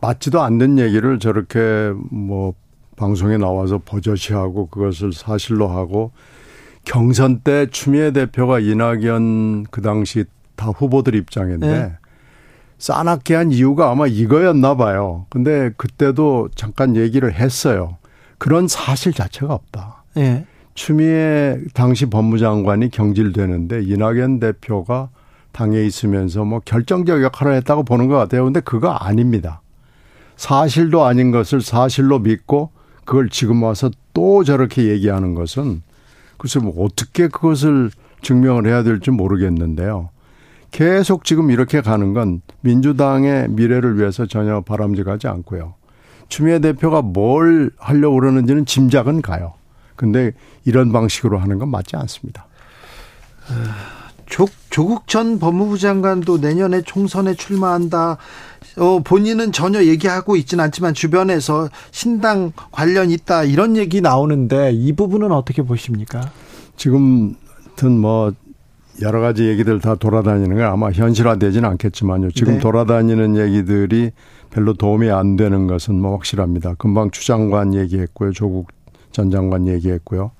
맞지도 0.00 0.40
않는 0.40 0.78
얘기를 0.78 1.18
저렇게 1.18 1.92
뭐 2.10 2.54
방송에 2.96 3.36
나와서 3.36 3.82
버젓이하고 3.84 4.68
그것을 4.68 5.12
사실로 5.12 5.68
하고 5.68 6.12
경선 6.86 7.40
때 7.40 7.66
추미애 7.70 8.12
대표가 8.12 8.60
이낙연 8.60 9.64
그 9.70 9.82
당시 9.82 10.24
다 10.56 10.68
후보들 10.68 11.14
입장인데 11.14 11.66
네. 11.66 11.92
싸납게 12.78 13.34
한 13.34 13.52
이유가 13.52 13.90
아마 13.90 14.06
이거였나 14.06 14.76
봐요. 14.76 15.26
근데 15.30 15.70
그때도 15.76 16.48
잠깐 16.54 16.96
얘기를 16.96 17.32
했어요. 17.32 17.96
그런 18.38 18.68
사실 18.68 19.12
자체가 19.12 19.54
없다. 19.54 20.04
예. 20.16 20.46
추미애 20.74 21.58
당시 21.72 22.06
법무장관이 22.06 22.90
경질되는데 22.90 23.82
이낙연 23.84 24.40
대표가 24.40 25.08
당에 25.52 25.82
있으면서 25.84 26.44
뭐 26.44 26.60
결정적 26.64 27.22
역할을 27.22 27.54
했다고 27.54 27.84
보는 27.84 28.08
것 28.08 28.16
같아요. 28.16 28.44
근데 28.44 28.60
그거 28.60 28.90
아닙니다. 28.90 29.60
사실도 30.36 31.04
아닌 31.04 31.30
것을 31.30 31.60
사실로 31.60 32.18
믿고 32.18 32.70
그걸 33.04 33.28
지금 33.28 33.62
와서 33.62 33.90
또 34.12 34.42
저렇게 34.42 34.88
얘기하는 34.88 35.34
것은 35.34 35.82
글쎄 36.38 36.58
뭐 36.58 36.84
어떻게 36.84 37.28
그것을 37.28 37.90
증명을 38.22 38.66
해야 38.66 38.82
될지 38.82 39.10
모르겠는데요. 39.10 40.10
계속 40.74 41.24
지금 41.24 41.52
이렇게 41.52 41.80
가는 41.80 42.14
건 42.14 42.42
민주당의 42.62 43.48
미래를 43.48 43.96
위해서 43.96 44.26
전혀 44.26 44.60
바람직하지 44.60 45.28
않고요. 45.28 45.74
추미애 46.28 46.58
대표가 46.58 47.00
뭘 47.00 47.70
하려고 47.78 48.16
그러는지는 48.16 48.66
짐작은 48.66 49.22
가요. 49.22 49.52
근데 49.94 50.32
이런 50.64 50.90
방식으로 50.90 51.38
하는 51.38 51.60
건 51.60 51.68
맞지 51.68 51.94
않습니다. 51.94 52.48
조, 54.26 54.48
조국 54.68 55.06
전 55.06 55.38
법무부 55.38 55.78
장관도 55.78 56.38
내년에 56.38 56.82
총선에 56.82 57.34
출마한다. 57.34 58.16
어, 58.76 58.98
본인은 59.04 59.52
전혀 59.52 59.84
얘기하고 59.84 60.34
있지는 60.34 60.64
않지만 60.64 60.92
주변에서 60.92 61.68
신당 61.92 62.50
관련 62.72 63.12
있다 63.12 63.44
이런 63.44 63.76
얘기 63.76 64.00
나오는데 64.00 64.72
이 64.72 64.92
부분은 64.92 65.30
어떻게 65.30 65.62
보십니까? 65.62 66.32
지금 66.76 67.36
하여튼 67.64 68.00
뭐 68.00 68.32
여러 69.02 69.20
가지 69.20 69.44
얘기들 69.48 69.80
다 69.80 69.94
돌아다니는 69.94 70.56
건 70.56 70.64
아마 70.66 70.90
현실화되지는 70.90 71.68
않겠지만요. 71.70 72.30
지금 72.30 72.54
네. 72.54 72.58
돌아다니는 72.60 73.36
얘기들이 73.36 74.12
별로 74.50 74.74
도움이 74.74 75.10
안 75.10 75.36
되는 75.36 75.66
것은 75.66 76.00
뭐 76.00 76.12
확실합니다. 76.12 76.74
금방 76.78 77.10
추 77.10 77.26
장관 77.26 77.74
얘기했고요. 77.74 78.32
조국 78.32 78.68
전 79.10 79.30
장관 79.30 79.66
얘기했고요. 79.66 80.30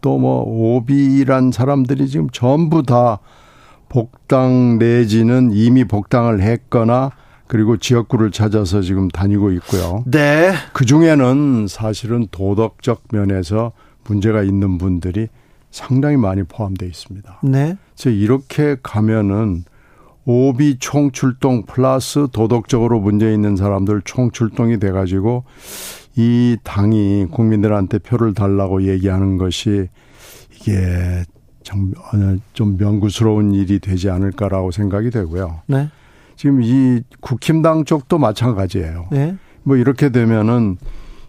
또 0.00 0.18
뭐 0.18 0.42
오비란 0.42 1.52
사람들이 1.52 2.08
지금 2.08 2.28
전부 2.30 2.82
다 2.82 3.18
복당 3.88 4.78
내지는 4.78 5.50
이미 5.52 5.84
복당을 5.84 6.40
했거나 6.40 7.10
그리고 7.46 7.78
지역구를 7.78 8.30
찾아서 8.30 8.80
지금 8.82 9.08
다니고 9.08 9.50
있고요. 9.52 10.04
네. 10.06 10.52
그 10.72 10.84
중에는 10.84 11.66
사실은 11.68 12.28
도덕적 12.30 13.04
면에서 13.12 13.72
문제가 14.04 14.42
있는 14.42 14.78
분들이 14.78 15.28
상당히 15.70 16.16
많이 16.16 16.42
포함되어 16.42 16.88
있습니다. 16.88 17.40
네. 17.44 17.76
그래서 17.94 18.10
이렇게 18.10 18.76
가면은 18.82 19.64
오비 20.24 20.78
총출동 20.78 21.64
플러스 21.64 22.28
도덕적으로 22.32 23.00
문제 23.00 23.32
있는 23.32 23.56
사람들 23.56 24.02
총출동이 24.04 24.78
돼가지고 24.78 25.44
이 26.16 26.56
당이 26.64 27.28
국민들한테 27.30 27.98
표를 27.98 28.34
달라고 28.34 28.82
얘기하는 28.88 29.38
것이 29.38 29.88
이게 30.54 31.24
좀, 31.62 31.92
좀 32.52 32.76
명구스러운 32.76 33.52
일이 33.52 33.78
되지 33.78 34.10
않을까라고 34.10 34.70
생각이 34.70 35.10
되고요. 35.10 35.62
네. 35.66 35.88
지금 36.36 36.62
이 36.62 37.02
국힘당 37.20 37.84
쪽도 37.84 38.18
마찬가지예요. 38.18 39.08
네. 39.10 39.36
뭐 39.62 39.76
이렇게 39.76 40.10
되면은 40.10 40.76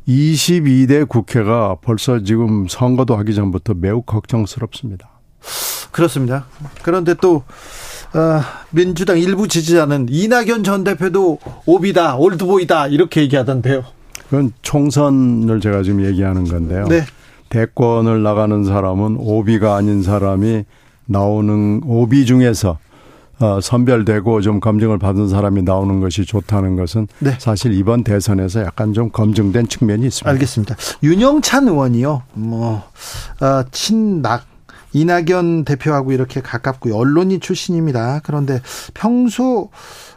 22대 0.10 1.08
국회가 1.08 1.76
벌써 1.80 2.24
지금 2.24 2.68
선거도 2.68 3.16
하기 3.18 3.36
전부터 3.36 3.76
매우 3.76 4.02
걱정스럽습니다. 4.02 5.08
그렇습니다. 5.92 6.46
그런데 6.82 7.14
또 7.14 7.44
어, 8.16 8.42
민주당 8.72 9.20
일부 9.20 9.48
지지자는 9.48 10.08
이낙연 10.10 10.64
전 10.64 10.84
대표도 10.84 11.38
오비다, 11.68 12.16
올드보이다 12.16 12.88
이렇게 12.88 13.22
얘기하던데요. 13.22 13.84
그건 14.26 14.52
총선을 14.64 15.60
제가 15.60 15.84
지금 15.84 16.04
얘기하는 16.04 16.46
건데요. 16.46 16.88
네. 16.88 17.04
대권을 17.50 18.24
나가는 18.24 18.64
사람은 18.64 19.18
오비가 19.20 19.76
아닌 19.76 20.02
사람이 20.02 20.66
나오는 21.06 21.82
오비 21.86 22.26
중에서 22.26 22.80
어, 23.40 23.60
선별되고 23.62 24.42
좀 24.42 24.60
검증을 24.60 25.00
받은 25.00 25.30
사람이 25.30 25.64
나오는 25.64 26.00
것이 26.00 26.26
좋다는 26.26 26.76
것은 26.76 27.08
네. 27.20 27.36
사실 27.40 27.74
이번 27.74 28.04
대선에서 28.04 28.62
약간 28.62 28.94
좀 28.94 29.10
검증된 29.10 29.68
측면이 29.68 30.06
있습니다. 30.08 30.30
알겠습니다. 30.30 30.76
윤영찬 31.04 31.68
의원이요. 31.68 32.24
뭐 32.34 32.84
어, 33.42 33.64
친낙 33.72 34.46
이낙연 34.94 35.66
대표하고 35.66 36.12
이렇게 36.12 36.42
가깝고요. 36.42 36.96
언론인 36.96 37.40
출신입니다. 37.40 38.22
그런데 38.24 38.62
평소 38.94 39.70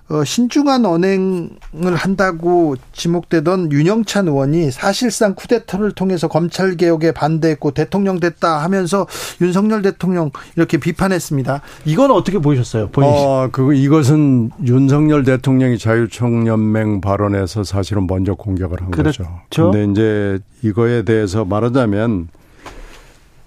어, 0.09 0.25
신중한 0.25 0.85
언행을 0.85 1.95
한다고 1.95 2.77
지목되던 2.93 3.73
윤영찬 3.73 4.29
의원이 4.29 4.71
사실상 4.71 5.35
쿠데타를 5.35 5.93
통해서 5.93 6.29
검찰 6.29 6.77
개혁에 6.77 7.13
반대했고 7.13 7.71
대통령 7.71 8.21
됐다 8.21 8.63
하면서 8.63 9.07
윤석열 9.41 9.81
대통령 9.81 10.31
이렇게 10.57 10.77
비판했습니다. 10.79 11.63
이건 11.87 12.11
어떻게 12.11 12.39
보셨어요? 12.39 12.91
어, 12.97 13.49
그 13.53 13.75
이것은 13.75 14.51
윤석열 14.65 15.25
대통령이 15.25 15.79
자유총연맹 15.79 17.01
발언에서 17.01 17.65
사실은 17.65 18.07
먼저 18.07 18.35
공격을 18.35 18.83
한 18.83 18.91
그렇죠. 18.91 19.23
거죠. 19.23 19.71
그런데 19.71 19.91
이제 19.91 20.39
이거에 20.63 21.05
대해서 21.05 21.45
말하자면 21.45 22.29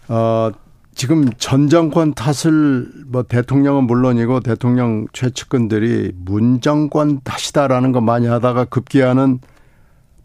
어 0.07 0.51
지금 0.95 1.29
전 1.37 1.67
정권 1.67 2.13
탓을 2.13 2.89
뭐 3.07 3.23
대통령은 3.23 3.83
물론이고 3.83 4.39
대통령 4.39 5.07
최측근들이 5.11 6.13
문 6.15 6.61
정권 6.61 7.19
탓이다라는 7.21 7.91
거 7.91 7.99
많이 7.99 8.27
하다가 8.27 8.65
급기야는 8.65 9.39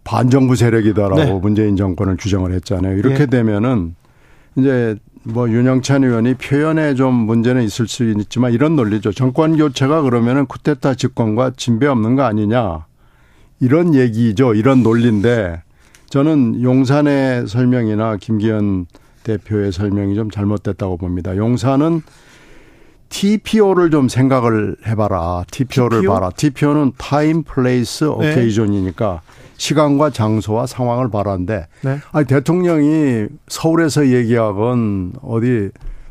반정부 0.05 0.55
세력이다라고 0.55 1.17
네. 1.17 1.33
문재인 1.33 1.77
정권을 1.77 2.17
규정을 2.19 2.53
했잖아요. 2.55 2.97
이렇게 2.97 3.19
네. 3.19 3.27
되면은 3.27 3.97
이제 4.57 4.97
뭐 5.25 5.51
윤영찬 5.51 6.05
의원이 6.05 6.35
표현에 6.35 6.95
좀 6.95 7.15
문제는 7.15 7.63
있을 7.65 7.89
수 7.89 8.05
있지만 8.05 8.53
이런 8.53 8.77
논리죠. 8.77 9.13
정권 9.13 9.57
교체가 9.57 10.03
그러면은 10.03 10.47
쿠데타 10.47 10.95
집권과 10.95 11.55
진배 11.57 11.89
없는 11.89 12.15
거 12.15 12.23
아니냐. 12.23 12.87
이런 13.59 13.95
얘기죠. 13.95 14.55
이런 14.55 14.85
논리인데 14.85 15.63
저는 16.09 16.63
용산의 16.63 17.49
설명이나 17.49 18.17
김기현 18.17 18.87
대표의 19.23 19.73
설명이 19.73 20.15
좀 20.15 20.31
잘못됐다고 20.31 20.97
봅니다. 20.97 21.37
용산은 21.37 22.03
TPO를 23.11 23.91
좀 23.91 24.09
생각을 24.09 24.77
해봐라. 24.87 25.45
TPO를 25.51 26.01
TPO? 26.01 26.13
봐라. 26.13 26.31
TPO는 26.31 26.93
time, 26.97 27.43
place, 27.43 28.05
occasion이니까 28.05 29.23
시간과 29.57 30.11
장소와 30.11 30.67
상황을 30.67 31.11
보라는데 31.11 31.67
네. 31.83 31.99
아니 32.13 32.27
대통령이 32.27 33.27
서울에서 33.49 34.09
얘기하건 34.09 35.13
어디 35.23 35.71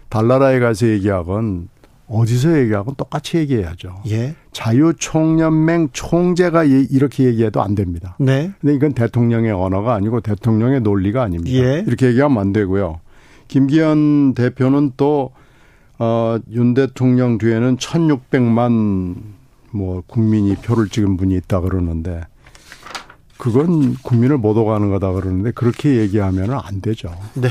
달나라에 0.09 0.59
가서 0.59 0.87
얘기하건 0.87 1.69
어디서 2.07 2.59
얘기하건 2.59 2.95
똑같이 2.95 3.37
얘기해야죠. 3.37 4.01
예. 4.09 4.35
자유총연맹 4.59 5.89
총재가 5.93 6.65
이렇게 6.65 7.23
얘기해도 7.23 7.61
안 7.61 7.75
됩니다. 7.75 8.17
네. 8.19 8.51
근데 8.59 8.75
이건 8.75 8.91
대통령의 8.91 9.53
언어가 9.53 9.93
아니고 9.93 10.19
대통령의 10.19 10.81
논리가 10.81 11.23
아닙니다. 11.23 11.57
예. 11.57 11.85
이렇게 11.87 12.07
얘기하면 12.07 12.37
안 12.37 12.51
되고요. 12.51 12.99
김기현 13.47 14.33
대표는 14.33 14.91
또, 14.97 15.31
어, 15.97 16.37
윤 16.51 16.73
대통령 16.73 17.37
뒤에는 17.37 17.77
1600만 17.77 19.15
뭐 19.71 20.03
국민이 20.05 20.55
표를 20.55 20.89
찍은 20.89 21.15
분이 21.15 21.35
있다 21.35 21.61
그러는데 21.61 22.21
그건 23.37 23.95
국민을 24.01 24.37
못 24.37 24.57
오가는 24.57 24.89
거다 24.89 25.13
그러는데 25.13 25.51
그렇게 25.51 25.95
얘기하면 25.95 26.51
안 26.51 26.81
되죠. 26.81 27.15
네. 27.35 27.47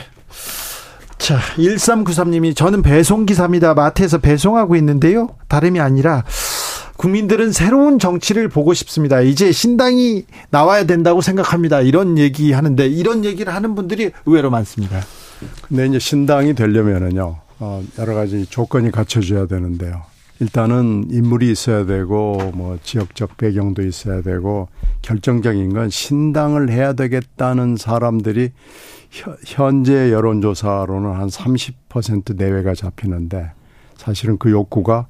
자, 1.17 1.39
1393님이 1.57 2.55
저는 2.55 2.83
배송기사입니다. 2.83 3.75
마트에서 3.75 4.19
배송하고 4.19 4.77
있는데요. 4.77 5.29
다름이 5.49 5.81
아니라 5.81 6.25
국민들은 6.99 7.53
새로운 7.53 8.01
정치를 8.01 8.49
보고 8.49 8.75
싶습니다. 8.75 9.21
이제 9.21 9.53
신당이 9.53 10.25
나와야 10.51 10.85
된다고 10.85 11.21
생각합니다. 11.21 11.81
이런 11.81 12.19
얘기 12.19 12.53
하는데 12.53 12.87
이런 12.87 13.25
얘기를 13.25 13.55
하는 13.55 13.77
분들이 13.77 14.11
의외로 14.27 14.51
많습니다. 14.51 15.01
근데 15.69 15.87
이제 15.87 16.01
신당이 16.01 16.55
되려면은요, 16.55 17.37
어, 17.61 17.83
여러 18.01 18.15
가지 18.15 18.47
조건이 18.47 18.91
갖춰져야 18.91 19.47
되는데요. 19.47 20.03
일단은 20.41 21.07
인물이 21.11 21.51
있어야 21.53 21.87
되고, 21.87 22.51
뭐, 22.55 22.79
지역적 22.83 23.37
배경도 23.37 23.83
있어야 23.83 24.21
되고, 24.21 24.69
결정적인 25.03 25.73
건 25.73 25.91
신당을 25.91 26.71
해야 26.71 26.95
되겠다는 26.95 27.77
사람들이 27.77 28.51
현재 29.47 30.13
여론조사로는 30.13 31.13
한 31.13 31.29
30% 31.29 32.37
내외가 32.37 32.75
잡히는데, 32.75 33.53
사실은 33.97 34.37
그 34.39 34.51
욕구가 34.51 35.07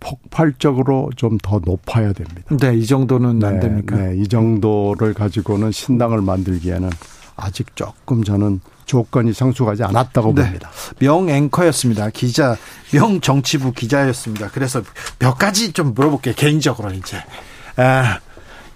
폭발적으로 0.00 1.10
좀 1.16 1.38
더 1.42 1.60
높아야 1.64 2.12
됩니다. 2.12 2.42
네, 2.60 2.74
이 2.76 2.84
정도는 2.86 3.38
네, 3.38 3.46
안 3.46 3.60
됩니까? 3.60 3.96
네, 3.96 4.16
이 4.16 4.26
정도를 4.28 5.14
가지고는 5.14 5.72
신당을 5.72 6.20
만들기에는 6.20 6.90
아직 7.36 7.74
조금 7.76 8.22
저는 8.24 8.60
조건이 8.84 9.32
성숙하지 9.32 9.84
않았다고 9.84 10.34
네. 10.34 10.42
봅니다. 10.42 10.70
명 10.98 11.28
앵커였습니다. 11.30 12.10
기자, 12.10 12.56
명 12.92 13.20
정치부 13.20 13.72
기자였습니다. 13.72 14.48
그래서 14.48 14.82
몇 15.18 15.38
가지 15.38 15.72
좀 15.72 15.94
물어볼게요. 15.94 16.34
개인적으로 16.34 16.92
이제. 16.92 17.16
아, 17.76 18.18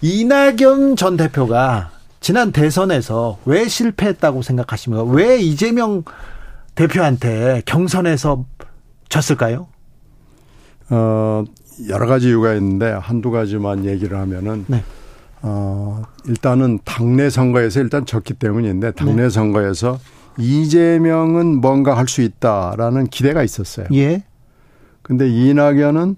이낙연 0.00 0.96
전 0.96 1.16
대표가 1.16 1.90
지난 2.20 2.52
대선에서 2.52 3.38
왜 3.44 3.68
실패했다고 3.68 4.42
생각하십니까? 4.42 5.04
왜 5.04 5.38
이재명 5.38 6.04
대표한테 6.74 7.62
경선에서 7.66 8.44
졌을까요? 9.08 9.66
어, 10.94 11.44
여러 11.88 12.06
가지 12.06 12.28
이유가 12.28 12.54
있는데 12.54 12.90
한두 12.90 13.30
가지만 13.30 13.84
얘기를 13.84 14.16
하면은 14.18 14.64
네. 14.68 14.82
어, 15.42 16.02
일단은 16.26 16.78
당내 16.84 17.30
선거에서 17.30 17.80
일단 17.80 18.06
졌기 18.06 18.34
때문인데 18.34 18.92
당내 18.92 19.22
네. 19.22 19.28
선거에서 19.28 19.98
이재명은 20.38 21.60
뭔가 21.60 21.96
할 21.96 22.06
수 22.08 22.22
있다라는 22.22 23.06
기대가 23.08 23.42
있었어요. 23.42 23.86
예. 23.92 24.22
근데 25.02 25.28
이낙연은 25.28 26.16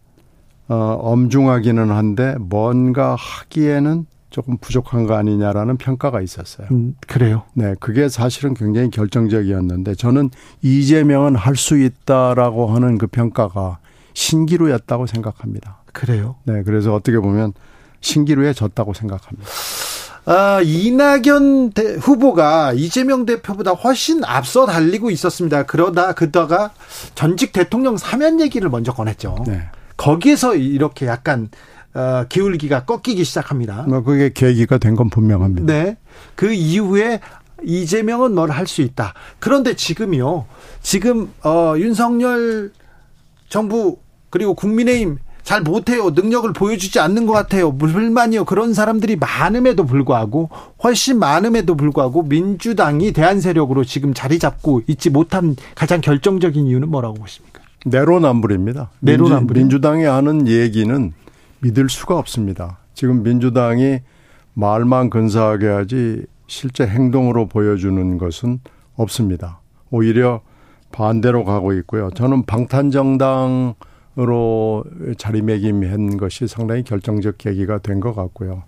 어, 0.69 0.75
엄중하기는 1.01 1.91
한데 1.91 2.35
뭔가 2.39 3.17
하기에는 3.19 4.07
조금 4.31 4.59
부족한 4.59 5.07
거 5.07 5.15
아니냐라는 5.15 5.77
평가가 5.79 6.21
있었어요. 6.21 6.67
음, 6.71 6.95
그래요? 7.07 7.45
네, 7.55 7.75
그게 7.81 8.09
사실은 8.09 8.53
굉장히 8.55 8.91
결정적이었는데 8.91 9.95
저는 9.95 10.31
이재명은 10.63 11.37
할 11.37 11.57
수 11.57 11.79
있다라고 11.79 12.67
하는 12.67 12.99
그 12.99 13.07
평가가 13.07 13.79
신기루였다고 14.21 15.07
생각합니다. 15.07 15.83
그래요? 15.93 16.37
네, 16.45 16.63
그래서 16.63 16.95
어떻게 16.95 17.19
보면 17.19 17.53
신기루에 18.01 18.55
졌다고 18.55 18.95
생각합니다. 18.95 19.47
아, 20.25 20.61
이낙연 20.65 21.73
대, 21.73 21.95
후보가 21.97 22.73
이재명 22.73 23.27
대표보다 23.27 23.73
훨씬 23.73 24.25
앞서 24.25 24.65
달리고 24.67 25.11
있었습니다. 25.11 25.65
그러다 25.65 26.15
그다가 26.15 26.71
전직 27.15 27.53
대통령 27.53 27.97
사면 27.99 28.41
얘기를 28.41 28.71
먼저 28.71 28.93
꺼냈죠. 28.93 29.37
네. 29.47 29.69
거기에서 29.99 30.57
이렇게 30.57 31.07
약간 31.07 31.51
어, 31.95 32.25
기울기가 32.29 32.85
꺾이기 32.87 33.23
시작합니다. 33.25 33.83
뭐 33.83 34.03
그게 34.03 34.31
계기가 34.33 34.79
된 34.79 34.97
건 34.97 35.11
분명합니다. 35.11 35.67
네. 35.73 35.97
그 36.35 36.53
이후에 36.53 37.21
이재명은 37.63 38.35
뭘 38.35 38.51
할 38.51 38.67
수 38.67 38.81
있다. 38.81 39.13
그런데 39.39 39.75
지금이요. 39.77 40.47
지금 40.83 41.33
어 41.45 41.75
윤석열 41.77 42.73
정부 43.49 43.99
그리고 44.31 44.55
국민의힘 44.55 45.19
잘 45.43 45.63
못해요. 45.63 46.11
능력을 46.11 46.53
보여주지 46.53 46.99
않는 46.99 47.25
것 47.25 47.33
같아요. 47.33 47.73
불만이요. 47.73 48.45
그런 48.47 48.75
사람들이 48.75 49.15
많음에도 49.15 49.87
불구하고 49.87 50.51
훨씬 50.83 51.21
많음에도 51.21 51.77
불구하고 51.77 52.25
민주당이 52.25 53.13
대한 53.13 53.41
세력으로 53.41 53.85
지금 53.85 54.13
자리 54.13 54.41
잡고 54.41 54.83
있지 54.89 55.09
못한 55.09 55.55
가장 55.77 56.01
결정적인 56.01 56.67
이유는 56.67 56.89
뭐라고 56.89 57.15
보십니까? 57.15 57.61
내로남불입니다. 57.85 58.91
내로남불. 58.99 59.57
민주, 59.57 59.81
당이 59.81 60.03
하는 60.03 60.49
얘기는 60.49 61.13
믿을 61.61 61.89
수가 61.89 62.19
없습니다. 62.19 62.79
지금 62.95 63.23
민주당이 63.23 64.01
말만 64.55 65.11
근사하게 65.11 65.69
하지 65.69 66.27
실제 66.49 66.85
행동으로 66.85 67.47
보여주는 67.47 68.19
것은 68.19 68.59
없습니다. 68.97 69.61
오히려 69.91 70.41
반대로 70.91 71.45
가고 71.45 71.73
있고요. 71.75 72.11
저는 72.17 72.47
방탄 72.47 72.91
정당 72.91 73.75
으로 74.19 74.85
자리매김한 75.19 76.17
것이 76.17 76.47
상당히 76.49 76.83
결정적 76.83 77.37
계기가 77.39 77.79
된 77.79 78.01
것 78.01 78.15
같고요. 78.15 78.63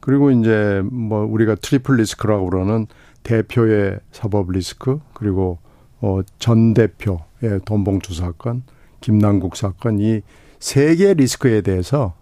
그리고 0.00 0.30
이제 0.30 0.82
뭐 0.90 1.24
우리가 1.24 1.54
트리플 1.56 1.96
리스크라고 1.96 2.48
그러는 2.48 2.86
대표의 3.22 3.98
사법 4.12 4.50
리스크 4.52 4.98
그리고 5.12 5.58
어전 6.00 6.72
대표의 6.72 7.60
돈봉투 7.66 8.14
사건, 8.14 8.62
김남국 9.00 9.56
사건 9.56 9.98
이 10.00 10.22
세 10.60 10.94
개 10.96 11.14
리스크에 11.14 11.62
대해서 11.62 12.14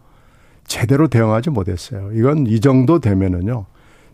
제대로 0.64 1.08
대응하지 1.08 1.50
못했어요. 1.50 2.10
이건 2.12 2.46
이 2.46 2.60
정도 2.60 3.00
되면은요. 3.00 3.66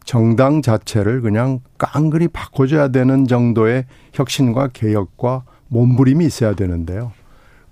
정당 0.04 0.62
자체를 0.62 1.20
그냥 1.22 1.60
깡그리 1.78 2.28
바꿔줘야 2.28 2.88
되는 2.88 3.26
정도의 3.26 3.84
혁신과 4.12 4.68
개혁과 4.68 5.44
몸부림이 5.68 6.24
있어야 6.26 6.54
되는데요. 6.54 7.12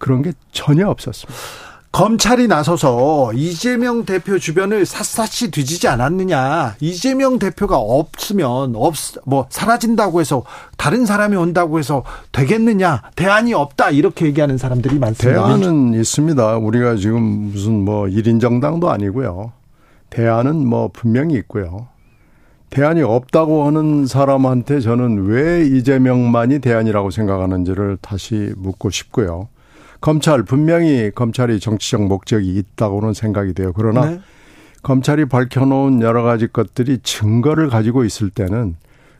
그런 0.03 0.21
게 0.21 0.33
전혀 0.51 0.89
없었습니다. 0.89 1.33
검찰이 1.93 2.49
나서서 2.49 3.33
이재명 3.35 4.05
대표 4.05 4.37
주변을 4.37 4.85
샅샅이 4.85 5.53
뒤지지 5.53 5.87
않았느냐. 5.87 6.75
이재명 6.81 7.39
대표가 7.39 7.77
없으면 7.77 8.75
없, 8.75 8.95
뭐 9.25 9.47
사라진다고 9.49 10.21
해서 10.21 10.43
다른 10.77 11.07
사람이 11.07 11.37
온다고 11.37 11.79
해서 11.79 12.03
되겠느냐. 12.33 13.03
대안이 13.15 13.55
없다. 13.55 13.91
이렇게 13.91 14.27
얘기하는 14.27 14.59
사람들이 14.59 14.99
많습니다. 14.99 15.47
대안은 15.47 15.95
있습니다. 15.95 16.57
우리가 16.57 16.97
지금 16.97 17.23
무슨 17.23 17.85
뭐 17.85 18.07
1인 18.07 18.41
정당도 18.41 18.91
아니고요. 18.91 19.53
대안은 20.11 20.67
뭐 20.67 20.91
분명히 20.93 21.37
있고요. 21.37 21.87
대안이 22.71 23.03
없다고 23.03 23.67
하는 23.67 24.07
사람한테 24.07 24.81
저는 24.81 25.27
왜 25.27 25.65
이재명만이 25.65 26.59
대안이라고 26.59 27.11
생각하는지를 27.11 27.99
다시 28.01 28.53
묻고 28.57 28.91
싶고요. 28.91 29.49
검찰 30.03 30.43
분명히 30.43 31.11
검찰이 31.15 31.61
정치적 31.61 32.03
목적이 32.03 32.57
있다고는 32.57 33.15
생각이 33.15 33.55
돼요. 33.55 33.73
그러나 33.75 34.11
네. 34.11 34.21
검찰이 34.83 35.27
밝혀놓은 35.27 36.03
여러 36.03 36.25
가지 36.25 36.49
것들이 36.49 36.99
증거를 37.05 37.71
가지고 37.71 38.05
있을 38.05 38.29
때는 38.29 38.75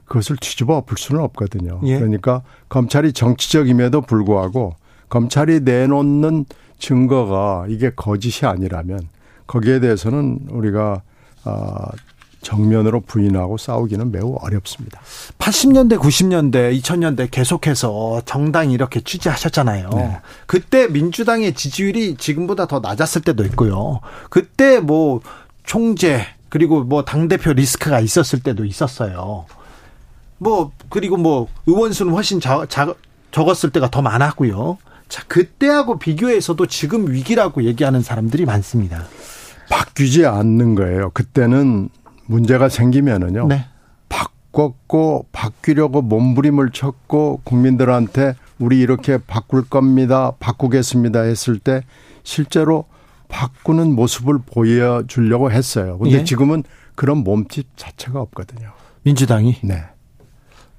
그것을 0.07 0.37
뒤집어 0.37 0.77
엎을 0.77 0.99
수는 0.99 1.23
없거든요. 1.23 1.81
예. 1.85 1.99
그러니까 1.99 2.43
검찰이 2.69 3.13
정치적임에도 3.13 4.01
불구하고 4.03 4.75
검찰이 5.09 5.61
내놓는 5.61 6.47
증거가 6.81 7.65
이게 7.69 7.91
거짓이 7.95 8.45
아니라면 8.47 9.09
거기에 9.47 9.79
대해서는 9.79 10.41
우리가 10.51 11.03
아 11.45 11.91
정면으로 12.43 13.01
부인하고 13.01 13.57
싸우기는 13.57 14.13
매우 14.13 14.37
어렵습니다. 14.41 15.01
80년대, 15.39 15.99
90년대, 15.99 16.79
2000년대 16.81 17.31
계속해서 17.31 18.23
정당이 18.25 18.75
이렇게 18.75 19.01
취재하셨잖아요. 19.01 19.91
네. 19.95 20.21
그때 20.47 20.89
민주당의 20.89 21.55
지지율이 21.55 22.17
지금보다 22.17 22.67
더 22.67 22.81
낮았을 22.81 23.23
때도 23.23 23.45
있고요. 23.47 24.01
그때 24.29 24.81
뭐 24.81 25.21
총재 25.65 26.27
그리고 26.49 26.85
뭐 26.85 27.05
당대표 27.05 27.53
리스크가 27.53 28.01
있었을 28.01 28.41
때도 28.41 28.65
있었어요. 28.65 29.47
뭐 30.39 30.73
그리고 30.91 31.17
뭐 31.17 31.49
의원 31.67 31.93
수는 31.93 32.13
훨씬 32.13 32.41
자, 32.41 32.67
자, 32.69 32.93
적었을 33.31 33.71
때가 33.71 33.91
더 33.91 34.03
많았고요. 34.03 34.77
자, 35.09 35.23
그때하고 35.29 35.99
비교해서도 35.99 36.67
지금 36.67 37.11
위기라고 37.11 37.65
얘기하는 37.65 38.03
사람들이 38.03 38.45
많습니다. 38.45 39.05
바뀌지 39.71 40.27
않는 40.27 40.75
거예요. 40.75 41.11
그때는 41.11 41.89
문제가 42.27 42.69
생기면은요. 42.69 43.49
네. 43.49 43.67
바꿨고 44.09 45.27
바뀌려고 45.33 46.03
몸부림을 46.03 46.71
쳤고 46.71 47.41
국민들한테 47.45 48.35
우리 48.59 48.81
이렇게 48.81 49.19
바꿀 49.19 49.69
겁니다. 49.69 50.33
바꾸겠습니다 50.39 51.23
했을 51.23 51.59
때 51.59 51.83
실제로 52.23 52.85
바꾸는 53.29 53.95
모습을 53.95 54.39
보여주려고 54.45 55.51
했어요. 55.51 55.99
근데 55.99 56.19
예. 56.19 56.25
지금은 56.25 56.65
그런 56.95 57.19
몸짓 57.19 57.67
자체가 57.77 58.21
없거든요. 58.21 58.73
민주당이? 59.03 59.57
네. 59.63 59.83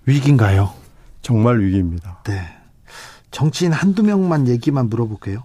위기인가요? 0.05 0.71
정말 1.21 1.59
위기입니다. 1.59 2.21
네. 2.25 2.41
정치인 3.31 3.71
한두 3.71 4.03
명만 4.03 4.47
얘기만 4.47 4.89
물어볼게요. 4.89 5.43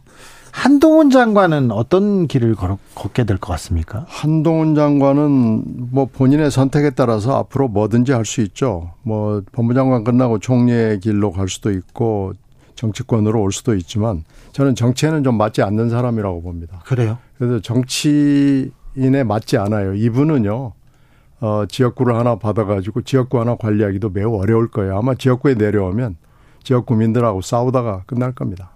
한동훈 0.73 1.09
장관은 1.09 1.71
어떤 1.71 2.27
길을 2.27 2.55
걸어, 2.55 2.77
걷게 2.95 3.25
될 3.25 3.39
것 3.39 3.51
같습니까? 3.55 4.05
한동훈 4.07 4.75
장관은 4.75 5.63
뭐 5.91 6.05
본인의 6.13 6.51
선택에 6.51 6.91
따라서 6.91 7.39
앞으로 7.39 7.69
뭐든지 7.69 8.13
할 8.13 8.27
수 8.27 8.43
있죠. 8.43 8.91
뭐 9.03 9.41
법무장관 9.53 10.05
끝나고 10.05 10.41
총리의 10.41 11.01
길로 11.01 11.33
갈 11.33 11.49
수도 11.49 11.71
있고 11.71 12.35
정치권으로 12.75 13.41
올 13.43 13.51
수도 13.51 13.75
있지만 13.77 14.25
저는 14.53 14.75
정치에는 14.75 15.25
좀 15.25 15.39
맞지 15.39 15.63
않는 15.63 15.89
사람이라고 15.89 16.43
봅니다. 16.43 16.83
그래요? 16.85 17.17
그래서 17.39 17.61
정치인에 17.61 19.25
맞지 19.25 19.57
않아요. 19.57 19.95
이분은요. 19.95 20.73
어, 21.41 21.65
지역구를 21.67 22.15
하나 22.15 22.35
받아가지고 22.37 23.03
지역구 23.03 23.41
하나 23.41 23.55
관리하기도 23.57 24.11
매우 24.11 24.39
어려울 24.39 24.69
거예요. 24.71 24.99
아마 24.99 25.15
지역구에 25.15 25.55
내려오면 25.55 26.17
지역 26.63 26.85
구민들하고 26.85 27.41
싸우다가 27.41 28.03
끝날 28.07 28.33
겁니다. 28.33 28.73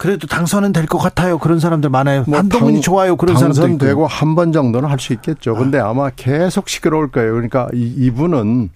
그래도 0.00 0.26
당선은 0.26 0.72
될 0.72 0.86
것 0.86 0.96
같아요. 0.96 1.36
그런 1.38 1.60
사람들 1.60 1.90
많아요. 1.90 2.24
뭐 2.26 2.38
한동훈이 2.38 2.76
당, 2.76 2.80
좋아요. 2.82 3.16
그런 3.16 3.36
사람들 3.36 3.60
당선되고 3.60 4.06
한 4.06 4.34
번 4.34 4.50
정도는 4.50 4.88
할 4.88 4.98
수 4.98 5.12
있겠죠. 5.12 5.54
근데 5.54 5.78
아. 5.78 5.92
마 5.92 6.08
계속 6.08 6.70
시끄러울 6.70 7.10
거예요. 7.10 7.32
그러니까 7.32 7.68
이, 7.74 7.82
이분은 7.98 8.70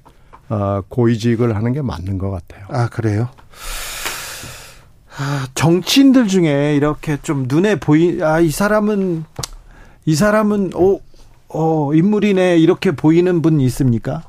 어, 0.51 0.83
고위직을 0.87 1.57
하는 1.57 1.73
게 1.73 1.81
맞는 1.81 2.19
것 2.19 2.31
같아요. 2.31 2.67
아 2.69 2.89
그래요? 2.91 3.29
아, 5.17 5.47
정치인들 5.55 6.29
중에 6.29 6.75
이렇게 6.77 7.17
좀 7.23 7.47
눈에 7.49 7.77
보이 7.77 8.23
아 8.23 8.41
이 8.41 8.51
사람은 8.51 9.25
이 10.05 10.15
사람은 10.15 10.73
오 10.75 11.01
어, 11.49 11.95
인물이네 11.95 12.59
이렇게 12.59 12.91
보이는 12.91 13.41
분 13.41 13.61
있습니까? 13.63 14.23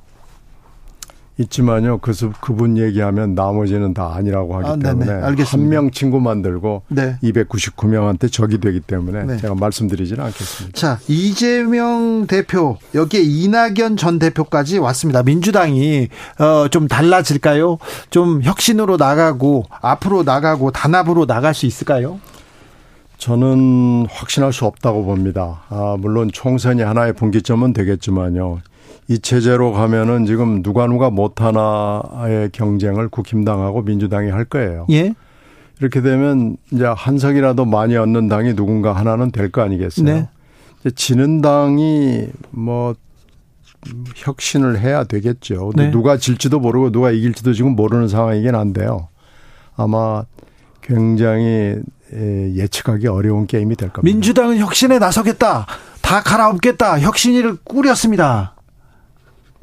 있지만요. 1.38 1.98
그, 1.98 2.14
그분 2.40 2.78
얘기하면 2.78 3.36
나머지는 3.36 3.94
다 3.94 4.14
아니라고 4.16 4.56
하기 4.58 4.70
아, 4.70 4.76
때문에 4.78 5.12
한 5.12 5.66
명 5.70 5.92
친구 5.92 6.20
만들고 6.20 6.84
네. 6.88 7.18
299명한테 7.24 8.32
적이 8.32 8.60
되기 8.60 8.80
때문에 8.80 9.24
네. 9.26 9.38
제가 9.38 9.56
말씀드리지는 9.56 10.24
않겠습니다. 10.24 10.80
자, 10.80 11.00
이재명 11.08 12.28
대표 12.28 12.78
여기에 12.94 13.22
이낙연 13.22 13.98
전 13.98 14.20
대표까지 14.20 14.78
왔습니다. 14.78 15.24
민주당이 15.24 16.08
어, 16.40 16.68
좀 16.70 16.88
달라질까요? 16.88 17.80
좀 18.10 18.42
혁신으로 18.42 18.98
나가고 18.98 19.66
앞으로 19.82 20.24
나가고 20.24 20.72
단합으로 20.72 21.26
나갈 21.26 21.54
수 21.54 21.66
있을까요? 21.66 22.20
저는 23.18 24.08
확신할 24.10 24.52
수 24.54 24.66
없다고 24.66 25.06
봅니다. 25.06 25.64
아, 25.70 25.96
물론 26.00 26.30
총선이 26.32 26.82
하나의 26.82 27.14
분기점은 27.14 27.74
되겠지만요. 27.74 28.60
이 29.08 29.20
체제로 29.20 29.72
가면은 29.72 30.26
지금 30.26 30.64
누가 30.64 30.88
누가 30.88 31.10
못하나의 31.10 32.50
경쟁을 32.52 33.10
국힘당하고 33.10 33.84
민주당이 33.84 34.32
할 34.32 34.46
거예요. 34.46 34.88
예. 34.92 35.14
이렇게 35.80 36.02
되면 36.02 36.58
이제 36.72 36.86
한 36.86 37.20
석이라도 37.20 37.66
많이 37.66 37.96
얻는 37.98 38.30
당이 38.30 38.56
누군가 38.56 38.94
하나는 38.94 39.32
될 39.32 39.52
거 39.52 39.62
아니겠어요. 39.62 40.06
네. 40.06 40.28
지는 40.96 41.42
당이 41.42 42.28
뭐 42.52 42.96
혁신을 44.16 44.80
해야 44.80 45.04
되겠죠. 45.04 45.72
네. 45.76 45.92
누가 45.92 46.18
질지도 46.18 46.60
모르고 46.60 46.92
누가 46.92 47.12
이길지도 47.12 47.54
지금 47.54 47.76
모르는 47.76 48.08
상황이긴 48.08 48.56
한데요. 48.56 49.10
아마 49.76 50.24
굉장히 50.82 51.76
예측하기 52.12 53.08
어려운 53.08 53.46
게임이 53.46 53.76
될 53.76 53.90
겁니다. 53.90 54.12
민주당은 54.12 54.58
혁신에 54.58 54.98
나서겠다. 54.98 55.68
다 56.02 56.22
갈아엎겠다. 56.22 57.02
혁신위를 57.02 57.58
꾸렸습니다. 57.64 58.55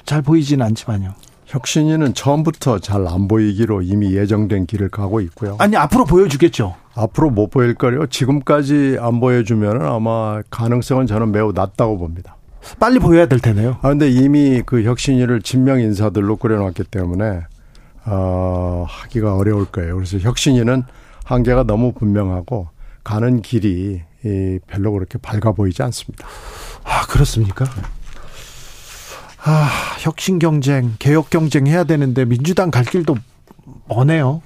잘 0.05 0.23
보이지는 0.23 0.65
않지만요. 0.67 1.15
혁신위는 1.47 2.15
처음부터 2.15 2.79
잘 2.79 3.07
안 3.07 3.29
보이기로 3.29 3.83
이미 3.83 4.15
예정된 4.15 4.67
길을 4.67 4.89
가고 4.89 5.21
있고요. 5.21 5.57
아니 5.59 5.77
앞으로 5.77 6.05
보여주겠죠. 6.07 6.75
앞으로 6.95 7.31
못 7.31 7.51
보일 7.51 7.75
거요. 7.75 8.07
지금까지 8.07 8.97
안 9.01 9.21
보여주면 9.21 9.83
아마 9.83 10.41
가능성은 10.51 11.07
저는 11.07 11.31
매우 11.33 11.53
낮다고 11.53 11.99
봅니다. 11.99 12.37
빨리 12.79 12.99
보여야 12.99 13.27
될 13.27 13.41
테네요. 13.41 13.79
아 13.83 13.89
근데 13.89 14.09
이미 14.09 14.63
그 14.65 14.83
혁신위를 14.85 15.43
진명 15.43 15.81
인사들로 15.81 16.37
꾸려놨기 16.37 16.85
때문에 16.85 17.43
어, 18.07 18.87
하기가 18.89 19.37
어려울 19.37 19.67
거예요. 19.67 19.95
그래서 19.97 20.19
혁신위는 20.19 20.85
한계가 21.25 21.65
너무 21.65 21.93
분명하고 21.93 22.69
가는 23.05 23.43
길이 23.43 24.03
별로 24.69 24.93
그렇게 24.93 25.19
밝아 25.19 25.53
보이지 25.53 25.83
않습니다. 25.83 26.27
아 26.85 27.05
그렇습니까? 27.07 27.67
아, 29.45 29.69
혁신 29.99 30.39
경쟁, 30.39 30.95
개혁 30.99 31.31
경쟁 31.31 31.67
해야 31.67 31.85
되는데 31.85 32.25
민주당 32.25 32.71
갈 32.71 32.85
길도 32.85 33.17
머네요. 33.89 34.41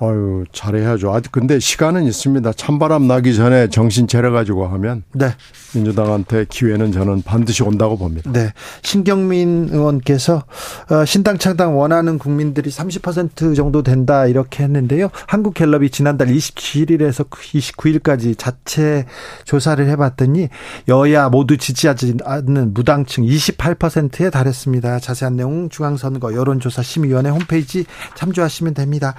아유, 0.00 0.44
잘해야죠. 0.52 1.12
아직 1.12 1.32
근데 1.32 1.58
시간은 1.58 2.04
있습니다. 2.04 2.52
찬바람 2.52 3.08
나기 3.08 3.34
전에 3.34 3.68
정신 3.68 4.06
차려가지고 4.06 4.68
하면. 4.68 5.02
네. 5.12 5.30
민주당한테 5.74 6.46
기회는 6.48 6.92
저는 6.92 7.22
반드시 7.22 7.62
온다고 7.62 7.98
봅니다. 7.98 8.30
네. 8.32 8.52
신경민 8.82 9.68
의원께서 9.72 10.44
어, 10.90 11.04
신당 11.04 11.38
창당 11.38 11.76
원하는 11.76 12.18
국민들이 12.18 12.70
30% 12.70 13.56
정도 13.56 13.82
된다 13.82 14.26
이렇게 14.26 14.62
했는데요. 14.62 15.10
한국갤럽이 15.26 15.90
지난달 15.90 16.28
27일에서 16.28 17.28
29일까지 17.28 18.38
자체 18.38 19.04
조사를 19.44 19.86
해봤더니 19.88 20.48
여야 20.86 21.28
모두 21.28 21.56
지지하지 21.56 22.18
않는 22.24 22.72
무당층 22.72 23.24
28%에 23.24 24.30
달했습니다. 24.30 25.00
자세한 25.00 25.36
내용 25.36 25.68
중앙선거 25.68 26.34
여론조사 26.34 26.82
심의위원회 26.82 27.30
홈페이지 27.30 27.84
참조하시면 28.14 28.74
됩니다. 28.74 29.14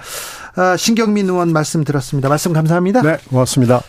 아, 0.56 0.69
신경민 0.76 1.28
의원 1.28 1.52
말씀 1.52 1.84
들었습니다. 1.84 2.28
말씀 2.28 2.52
감사합니다. 2.52 3.02
네, 3.02 3.16
고맙습니다. 3.28 3.82